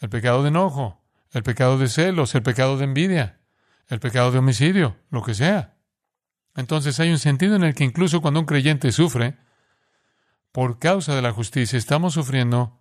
el 0.00 0.10
pecado 0.10 0.42
de 0.42 0.48
enojo, 0.48 1.02
el 1.30 1.42
pecado 1.42 1.78
de 1.78 1.88
celos, 1.88 2.34
el 2.34 2.42
pecado 2.42 2.76
de 2.76 2.84
envidia, 2.84 3.40
el 3.88 3.98
pecado 3.98 4.30
de 4.30 4.40
homicidio, 4.40 4.98
lo 5.08 5.22
que 5.22 5.32
sea. 5.32 5.78
Entonces 6.54 7.00
hay 7.00 7.10
un 7.10 7.18
sentido 7.18 7.56
en 7.56 7.64
el 7.64 7.74
que 7.74 7.84
incluso 7.84 8.20
cuando 8.20 8.40
un 8.40 8.46
creyente 8.46 8.92
sufre, 8.92 9.38
por 10.52 10.78
causa 10.78 11.14
de 11.14 11.22
la 11.22 11.32
justicia, 11.32 11.78
estamos 11.78 12.12
sufriendo 12.12 12.78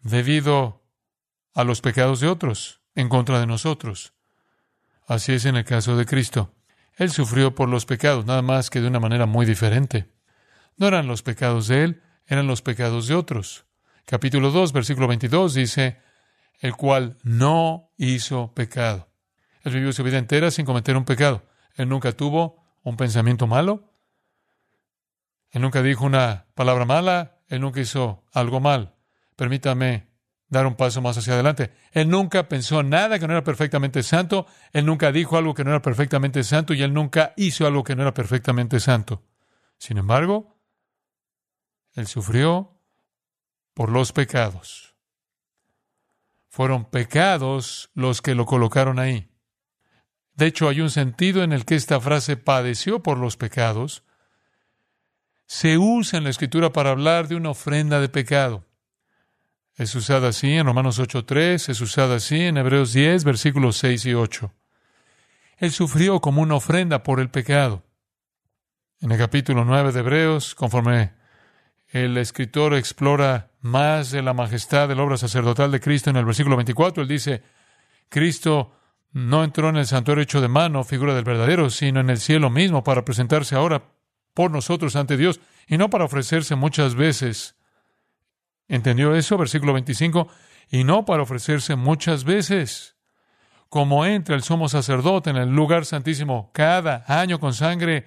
debido 0.00 0.82
a 1.54 1.62
los 1.62 1.80
pecados 1.80 2.18
de 2.18 2.26
otros, 2.26 2.80
en 2.96 3.08
contra 3.08 3.38
de 3.38 3.46
nosotros. 3.46 4.14
Así 5.06 5.32
es 5.32 5.44
en 5.44 5.54
el 5.54 5.64
caso 5.64 5.96
de 5.96 6.06
Cristo. 6.06 6.52
Él 6.96 7.10
sufrió 7.10 7.54
por 7.54 7.68
los 7.68 7.86
pecados, 7.86 8.26
nada 8.26 8.42
más 8.42 8.70
que 8.70 8.80
de 8.80 8.88
una 8.88 9.00
manera 9.00 9.26
muy 9.26 9.46
diferente. 9.46 10.08
No 10.76 10.88
eran 10.88 11.06
los 11.06 11.22
pecados 11.22 11.68
de 11.68 11.84
Él, 11.84 12.02
eran 12.26 12.46
los 12.46 12.62
pecados 12.62 13.06
de 13.06 13.14
otros. 13.14 13.64
Capítulo 14.04 14.50
2, 14.50 14.72
versículo 14.72 15.08
22 15.08 15.54
dice, 15.54 16.00
el 16.60 16.74
cual 16.76 17.18
no 17.22 17.90
hizo 17.96 18.52
pecado. 18.54 19.08
Él 19.62 19.72
vivió 19.72 19.92
su 19.92 20.02
vida 20.02 20.18
entera 20.18 20.50
sin 20.50 20.66
cometer 20.66 20.96
un 20.96 21.04
pecado. 21.04 21.44
Él 21.76 21.88
nunca 21.88 22.12
tuvo 22.12 22.62
un 22.82 22.96
pensamiento 22.96 23.46
malo. 23.46 23.94
Él 25.50 25.62
nunca 25.62 25.82
dijo 25.82 26.04
una 26.04 26.46
palabra 26.54 26.84
mala. 26.84 27.38
Él 27.48 27.60
nunca 27.60 27.80
hizo 27.80 28.24
algo 28.32 28.60
mal. 28.60 28.94
Permítame 29.36 30.11
dar 30.52 30.66
un 30.66 30.74
paso 30.76 31.00
más 31.00 31.16
hacia 31.16 31.32
adelante. 31.32 31.72
Él 31.92 32.10
nunca 32.10 32.46
pensó 32.46 32.82
nada 32.82 33.18
que 33.18 33.26
no 33.26 33.32
era 33.32 33.42
perfectamente 33.42 34.02
santo. 34.02 34.46
Él 34.74 34.84
nunca 34.84 35.10
dijo 35.10 35.38
algo 35.38 35.54
que 35.54 35.64
no 35.64 35.70
era 35.70 35.80
perfectamente 35.80 36.44
santo 36.44 36.74
y 36.74 36.82
él 36.82 36.92
nunca 36.92 37.32
hizo 37.38 37.66
algo 37.66 37.82
que 37.82 37.96
no 37.96 38.02
era 38.02 38.12
perfectamente 38.12 38.78
santo. 38.78 39.22
Sin 39.78 39.96
embargo, 39.96 40.60
él 41.94 42.06
sufrió 42.06 42.78
por 43.72 43.88
los 43.88 44.12
pecados. 44.12 44.94
Fueron 46.50 46.84
pecados 46.84 47.90
los 47.94 48.20
que 48.20 48.34
lo 48.34 48.44
colocaron 48.44 48.98
ahí. 48.98 49.30
De 50.34 50.44
hecho, 50.44 50.68
hay 50.68 50.82
un 50.82 50.90
sentido 50.90 51.44
en 51.44 51.54
el 51.54 51.64
que 51.64 51.76
esta 51.76 51.98
frase 51.98 52.36
padeció 52.36 53.02
por 53.02 53.16
los 53.16 53.38
pecados. 53.38 54.04
Se 55.46 55.78
usa 55.78 56.18
en 56.18 56.24
la 56.24 56.30
escritura 56.30 56.74
para 56.74 56.90
hablar 56.90 57.26
de 57.26 57.36
una 57.36 57.50
ofrenda 57.50 58.00
de 58.00 58.10
pecado. 58.10 58.66
Es 59.76 59.94
usada 59.94 60.28
así 60.28 60.52
en 60.52 60.66
Romanos 60.66 61.00
8.3, 61.00 61.70
es 61.70 61.80
usada 61.80 62.16
así 62.16 62.42
en 62.42 62.58
Hebreos 62.58 62.92
10, 62.92 63.24
versículos 63.24 63.78
6 63.78 64.04
y 64.06 64.14
8. 64.14 64.52
Él 65.56 65.70
sufrió 65.70 66.20
como 66.20 66.42
una 66.42 66.56
ofrenda 66.56 67.02
por 67.02 67.20
el 67.20 67.30
pecado. 67.30 67.82
En 69.00 69.12
el 69.12 69.18
capítulo 69.18 69.64
9 69.64 69.92
de 69.92 70.00
Hebreos, 70.00 70.54
conforme 70.54 71.14
el 71.88 72.18
escritor 72.18 72.74
explora 72.74 73.50
más 73.60 74.10
de 74.10 74.22
la 74.22 74.34
majestad 74.34 74.88
de 74.88 74.94
la 74.94 75.04
obra 75.04 75.16
sacerdotal 75.16 75.70
de 75.70 75.80
Cristo 75.80 76.10
en 76.10 76.16
el 76.16 76.26
versículo 76.26 76.56
24, 76.56 77.02
él 77.02 77.08
dice, 77.08 77.42
Cristo 78.10 78.76
no 79.12 79.42
entró 79.42 79.70
en 79.70 79.76
el 79.76 79.86
santuario 79.86 80.22
hecho 80.22 80.42
de 80.42 80.48
mano, 80.48 80.84
figura 80.84 81.14
del 81.14 81.24
verdadero, 81.24 81.70
sino 81.70 82.00
en 82.00 82.10
el 82.10 82.18
cielo 82.18 82.50
mismo 82.50 82.84
para 82.84 83.04
presentarse 83.04 83.54
ahora 83.54 83.84
por 84.34 84.50
nosotros 84.50 84.96
ante 84.96 85.16
Dios 85.16 85.40
y 85.66 85.78
no 85.78 85.88
para 85.88 86.04
ofrecerse 86.04 86.56
muchas 86.56 86.94
veces. 86.94 87.56
¿Entendió 88.72 89.14
eso? 89.14 89.36
Versículo 89.36 89.74
25. 89.74 90.28
Y 90.70 90.84
no 90.84 91.04
para 91.04 91.24
ofrecerse 91.24 91.76
muchas 91.76 92.24
veces. 92.24 92.96
Como 93.68 94.06
entra 94.06 94.34
el 94.34 94.42
sumo 94.42 94.66
sacerdote 94.66 95.28
en 95.28 95.36
el 95.36 95.50
lugar 95.50 95.84
santísimo 95.84 96.50
cada 96.54 97.04
año 97.06 97.38
con 97.38 97.52
sangre 97.52 98.06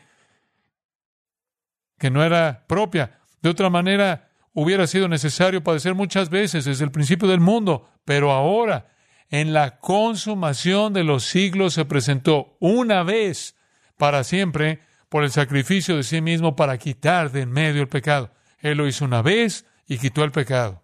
que 1.99 2.10
no 2.10 2.23
era 2.23 2.65
propia. 2.65 3.19
De 3.43 3.49
otra 3.49 3.69
manera, 3.69 4.32
hubiera 4.54 4.88
sido 4.88 5.08
necesario 5.08 5.63
padecer 5.63 5.93
muchas 5.93 6.32
veces 6.32 6.65
desde 6.65 6.84
el 6.84 6.91
principio 6.91 7.28
del 7.28 7.41
mundo, 7.41 7.88
pero 8.04 8.32
ahora 8.32 8.88
en 9.30 9.54
la 9.54 9.78
consumación 9.78 10.93
de 10.93 11.04
los 11.04 11.25
siglos 11.25 11.75
se 11.75 11.86
presentó 11.86 12.58
una 12.60 13.04
vez 13.04 13.56
para 13.97 14.23
siempre 14.23 14.80
por 15.10 15.23
el 15.23 15.30
sacrificio 15.30 15.95
de 15.95 16.04
sí 16.04 16.21
mismo 16.21 16.56
para 16.56 16.80
quitar 16.80 17.32
de 17.32 17.41
en 17.41 17.51
medio 17.51 17.84
el 17.84 17.88
pecado. 17.88 18.32
Él 18.58 18.80
lo 18.80 18.88
hizo 18.88 19.06
una 19.06 19.21
vez 19.21 19.67
y 19.88 19.98
quitó 19.98 20.24
el 20.24 20.32
pecado. 20.32 20.84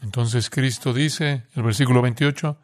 Entonces 0.00 0.50
Cristo 0.50 0.92
dice, 0.92 1.46
el 1.54 1.62
versículo 1.62 2.02
28, 2.02 2.58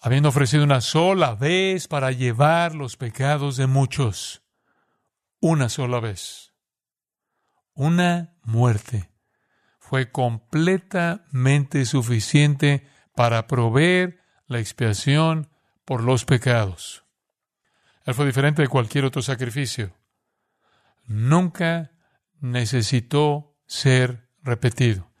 habiendo 0.00 0.30
ofrecido 0.30 0.64
una 0.64 0.80
sola 0.80 1.34
vez 1.34 1.86
para 1.86 2.10
llevar 2.10 2.74
los 2.74 2.96
pecados 2.96 3.56
de 3.56 3.68
muchos, 3.68 4.42
una 5.40 5.68
sola 5.68 6.00
vez, 6.00 6.52
una 7.74 8.36
muerte 8.42 9.10
fue 9.78 10.10
completamente 10.10 11.84
suficiente 11.84 12.88
para 13.14 13.46
proveer 13.46 14.20
la 14.46 14.58
expiación 14.58 15.50
por 15.84 16.02
los 16.02 16.24
pecados. 16.24 17.04
Él 18.04 18.14
fue 18.14 18.26
diferente 18.26 18.62
de 18.62 18.68
cualquier 18.68 19.04
otro 19.04 19.22
sacrificio. 19.22 19.94
Nunca 21.12 21.92
necesitó 22.40 23.54
ser 23.66 24.30
repetido. 24.42 25.12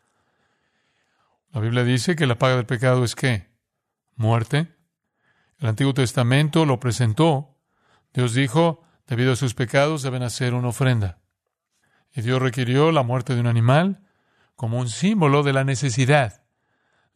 La 1.50 1.60
Biblia 1.60 1.84
dice 1.84 2.16
que 2.16 2.26
la 2.26 2.38
paga 2.38 2.56
del 2.56 2.64
pecado 2.64 3.04
es 3.04 3.14
qué? 3.14 3.50
Muerte. 4.16 4.74
El 5.58 5.68
Antiguo 5.68 5.92
Testamento 5.92 6.64
lo 6.64 6.80
presentó. 6.80 7.58
Dios 8.14 8.32
dijo, 8.32 8.82
debido 9.06 9.34
a 9.34 9.36
sus 9.36 9.52
pecados 9.52 10.02
deben 10.02 10.22
hacer 10.22 10.54
una 10.54 10.68
ofrenda. 10.68 11.20
Y 12.14 12.22
Dios 12.22 12.40
requirió 12.40 12.90
la 12.90 13.02
muerte 13.02 13.34
de 13.34 13.40
un 13.40 13.46
animal 13.46 14.02
como 14.56 14.78
un 14.78 14.88
símbolo 14.88 15.42
de 15.42 15.52
la 15.52 15.64
necesidad 15.64 16.42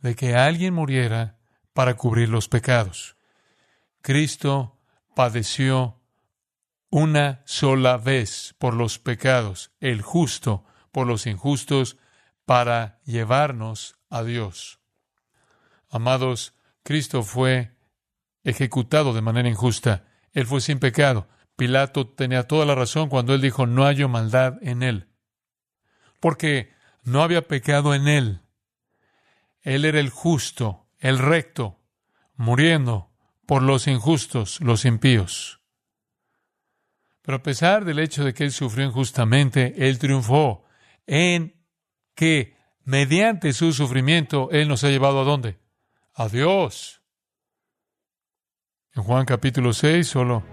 de 0.00 0.14
que 0.14 0.36
alguien 0.36 0.74
muriera 0.74 1.38
para 1.72 1.94
cubrir 1.94 2.28
los 2.28 2.48
pecados. 2.48 3.16
Cristo 4.02 4.78
padeció 5.14 5.95
una 6.96 7.42
sola 7.44 7.98
vez 7.98 8.54
por 8.56 8.72
los 8.72 8.98
pecados, 8.98 9.70
el 9.80 10.00
justo 10.00 10.64
por 10.92 11.06
los 11.06 11.26
injustos, 11.26 11.98
para 12.46 13.02
llevarnos 13.04 13.98
a 14.08 14.22
Dios. 14.22 14.80
Amados, 15.90 16.54
Cristo 16.82 17.22
fue 17.22 17.76
ejecutado 18.44 19.12
de 19.12 19.20
manera 19.20 19.46
injusta. 19.46 20.06
Él 20.32 20.46
fue 20.46 20.62
sin 20.62 20.78
pecado. 20.78 21.28
Pilato 21.54 22.08
tenía 22.08 22.44
toda 22.44 22.64
la 22.64 22.74
razón 22.74 23.10
cuando 23.10 23.34
él 23.34 23.42
dijo, 23.42 23.66
no 23.66 23.84
hay 23.84 24.02
maldad 24.08 24.56
en 24.62 24.82
él. 24.82 25.10
Porque 26.18 26.72
no 27.02 27.22
había 27.22 27.46
pecado 27.46 27.94
en 27.94 28.08
él. 28.08 28.40
Él 29.60 29.84
era 29.84 30.00
el 30.00 30.08
justo, 30.08 30.88
el 30.98 31.18
recto, 31.18 31.78
muriendo 32.36 33.10
por 33.44 33.62
los 33.62 33.86
injustos, 33.86 34.62
los 34.62 34.86
impíos. 34.86 35.60
Pero 37.26 37.38
a 37.38 37.42
pesar 37.42 37.84
del 37.84 37.98
hecho 37.98 38.24
de 38.24 38.32
que 38.32 38.44
él 38.44 38.52
sufrió 38.52 38.86
injustamente, 38.86 39.88
él 39.88 39.98
triunfó 39.98 40.64
en 41.08 41.56
que 42.14 42.56
mediante 42.84 43.52
su 43.52 43.72
sufrimiento 43.72 44.48
él 44.52 44.68
nos 44.68 44.84
ha 44.84 44.90
llevado 44.90 45.20
a 45.20 45.24
dónde? 45.24 45.58
A 46.14 46.28
Dios. 46.28 47.02
En 48.94 49.02
Juan 49.02 49.24
capítulo 49.26 49.72
6 49.72 50.06
solo 50.06 50.44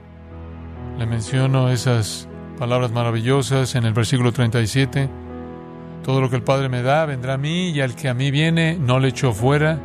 le 0.97 1.05
menciono 1.05 1.69
esas 1.69 2.27
palabras 2.57 2.91
maravillosas 2.91 3.75
en 3.75 3.85
el 3.85 3.93
versículo 3.93 4.33
37. 4.33 5.11
Todo 6.03 6.21
lo 6.21 6.29
que 6.31 6.37
el 6.37 6.43
Padre 6.43 6.69
me 6.69 6.81
da 6.81 7.05
vendrá 7.05 7.35
a 7.35 7.37
mí 7.37 7.69
y 7.69 7.81
al 7.81 7.95
que 7.95 8.09
a 8.09 8.15
mí 8.15 8.31
viene 8.31 8.79
no 8.79 8.99
le 8.99 9.09
echo 9.09 9.31
fuera. 9.31 9.79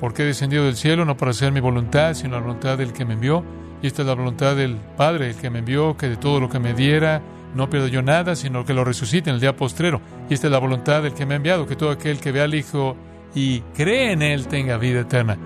Porque 0.00 0.22
he 0.22 0.26
descendido 0.26 0.64
del 0.64 0.76
cielo 0.76 1.04
no 1.04 1.18
para 1.18 1.32
hacer 1.32 1.52
mi 1.52 1.60
voluntad, 1.60 2.14
sino 2.14 2.36
la 2.36 2.40
voluntad 2.40 2.78
del 2.78 2.94
que 2.94 3.04
me 3.04 3.12
envió. 3.12 3.44
Y 3.82 3.86
esta 3.86 4.02
es 4.02 4.08
la 4.08 4.14
voluntad 4.14 4.56
del 4.56 4.76
Padre, 4.96 5.30
el 5.30 5.36
que 5.36 5.50
me 5.50 5.60
envió, 5.60 5.96
que 5.96 6.08
de 6.08 6.16
todo 6.16 6.40
lo 6.40 6.48
que 6.48 6.58
me 6.58 6.74
diera 6.74 7.22
no 7.54 7.70
pierdo 7.70 7.88
yo 7.88 8.02
nada, 8.02 8.36
sino 8.36 8.64
que 8.64 8.74
lo 8.74 8.84
resucite 8.84 9.30
en 9.30 9.34
el 9.34 9.40
día 9.40 9.56
postrero. 9.56 10.00
Y 10.28 10.34
esta 10.34 10.46
es 10.48 10.52
la 10.52 10.58
voluntad 10.58 11.02
del 11.02 11.14
que 11.14 11.24
me 11.24 11.34
ha 11.34 11.36
enviado, 11.36 11.66
que 11.66 11.76
todo 11.76 11.90
aquel 11.90 12.20
que 12.20 12.32
vea 12.32 12.44
al 12.44 12.54
Hijo 12.54 12.96
y 13.34 13.60
cree 13.74 14.12
en 14.12 14.22
Él 14.22 14.46
tenga 14.46 14.76
vida 14.76 15.00
eterna. 15.00 15.38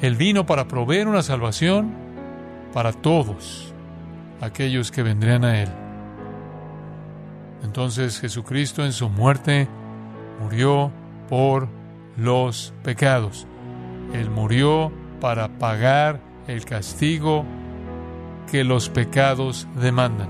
Él 0.00 0.16
vino 0.16 0.46
para 0.46 0.68
proveer 0.68 1.08
una 1.08 1.22
salvación 1.22 1.92
para 2.72 2.92
todos 2.92 3.72
aquellos 4.40 4.90
que 4.90 5.02
vendrían 5.02 5.44
a 5.44 5.62
Él. 5.62 5.68
Entonces 7.62 8.20
Jesucristo 8.20 8.84
en 8.84 8.92
su 8.92 9.08
muerte 9.08 9.68
murió 10.40 10.92
por 11.28 11.68
los 12.16 12.74
pecados. 12.82 13.46
Él 14.12 14.30
murió 14.30 14.92
para 15.20 15.48
pagar 15.48 16.20
el 16.46 16.64
castigo 16.64 17.44
que 18.50 18.64
los 18.64 18.88
pecados 18.88 19.66
demandan. 19.80 20.28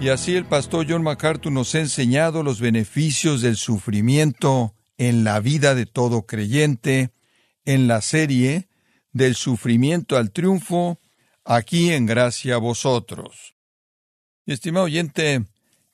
Y 0.00 0.08
así 0.08 0.34
el 0.34 0.46
pastor 0.46 0.86
John 0.88 1.02
MacArthur 1.02 1.52
nos 1.52 1.74
ha 1.74 1.80
enseñado 1.80 2.42
los 2.42 2.58
beneficios 2.58 3.42
del 3.42 3.56
sufrimiento 3.56 4.74
en 4.96 5.24
la 5.24 5.40
vida 5.40 5.74
de 5.74 5.84
todo 5.84 6.26
creyente, 6.26 7.10
en 7.64 7.86
la 7.86 8.00
serie 8.00 8.68
Del 9.12 9.34
sufrimiento 9.34 10.16
al 10.16 10.30
triunfo, 10.30 10.98
aquí 11.44 11.90
en 11.90 12.06
Gracia 12.06 12.54
a 12.54 12.58
vosotros. 12.58 13.56
Estimado 14.46 14.86
oyente, 14.86 15.44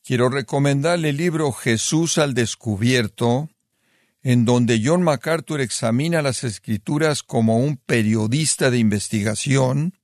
quiero 0.04 0.28
recomendarle 0.28 1.08
el 1.08 1.16
libro 1.16 1.50
Jesús 1.50 2.18
al 2.18 2.34
descubierto, 2.34 3.48
en 4.26 4.44
donde 4.44 4.82
John 4.84 5.04
MacArthur 5.04 5.60
examina 5.60 6.20
las 6.20 6.42
escrituras 6.42 7.22
como 7.22 7.58
un 7.58 7.76
periodista 7.76 8.72
de 8.72 8.78
investigación, 8.78 10.00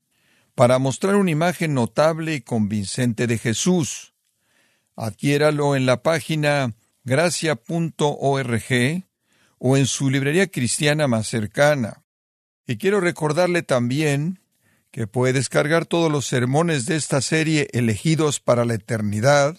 para 0.54 0.78
mostrar 0.78 1.16
una 1.16 1.32
imagen 1.32 1.74
notable 1.74 2.36
y 2.36 2.40
convincente 2.40 3.26
de 3.26 3.36
Jesús. 3.36 4.14
Adquiéralo 4.94 5.74
en 5.74 5.86
la 5.86 6.04
página 6.04 6.72
gracia.org 7.02 8.62
o 9.58 9.76
en 9.76 9.86
su 9.86 10.08
librería 10.08 10.46
cristiana 10.46 11.08
más 11.08 11.26
cercana. 11.26 12.04
Y 12.64 12.76
quiero 12.76 13.00
recordarle 13.00 13.64
también 13.64 14.38
que 14.92 15.08
puede 15.08 15.32
descargar 15.32 15.84
todos 15.84 16.12
los 16.12 16.26
sermones 16.26 16.86
de 16.86 16.94
esta 16.94 17.22
serie 17.22 17.66
elegidos 17.72 18.38
para 18.38 18.64
la 18.64 18.74
eternidad, 18.74 19.58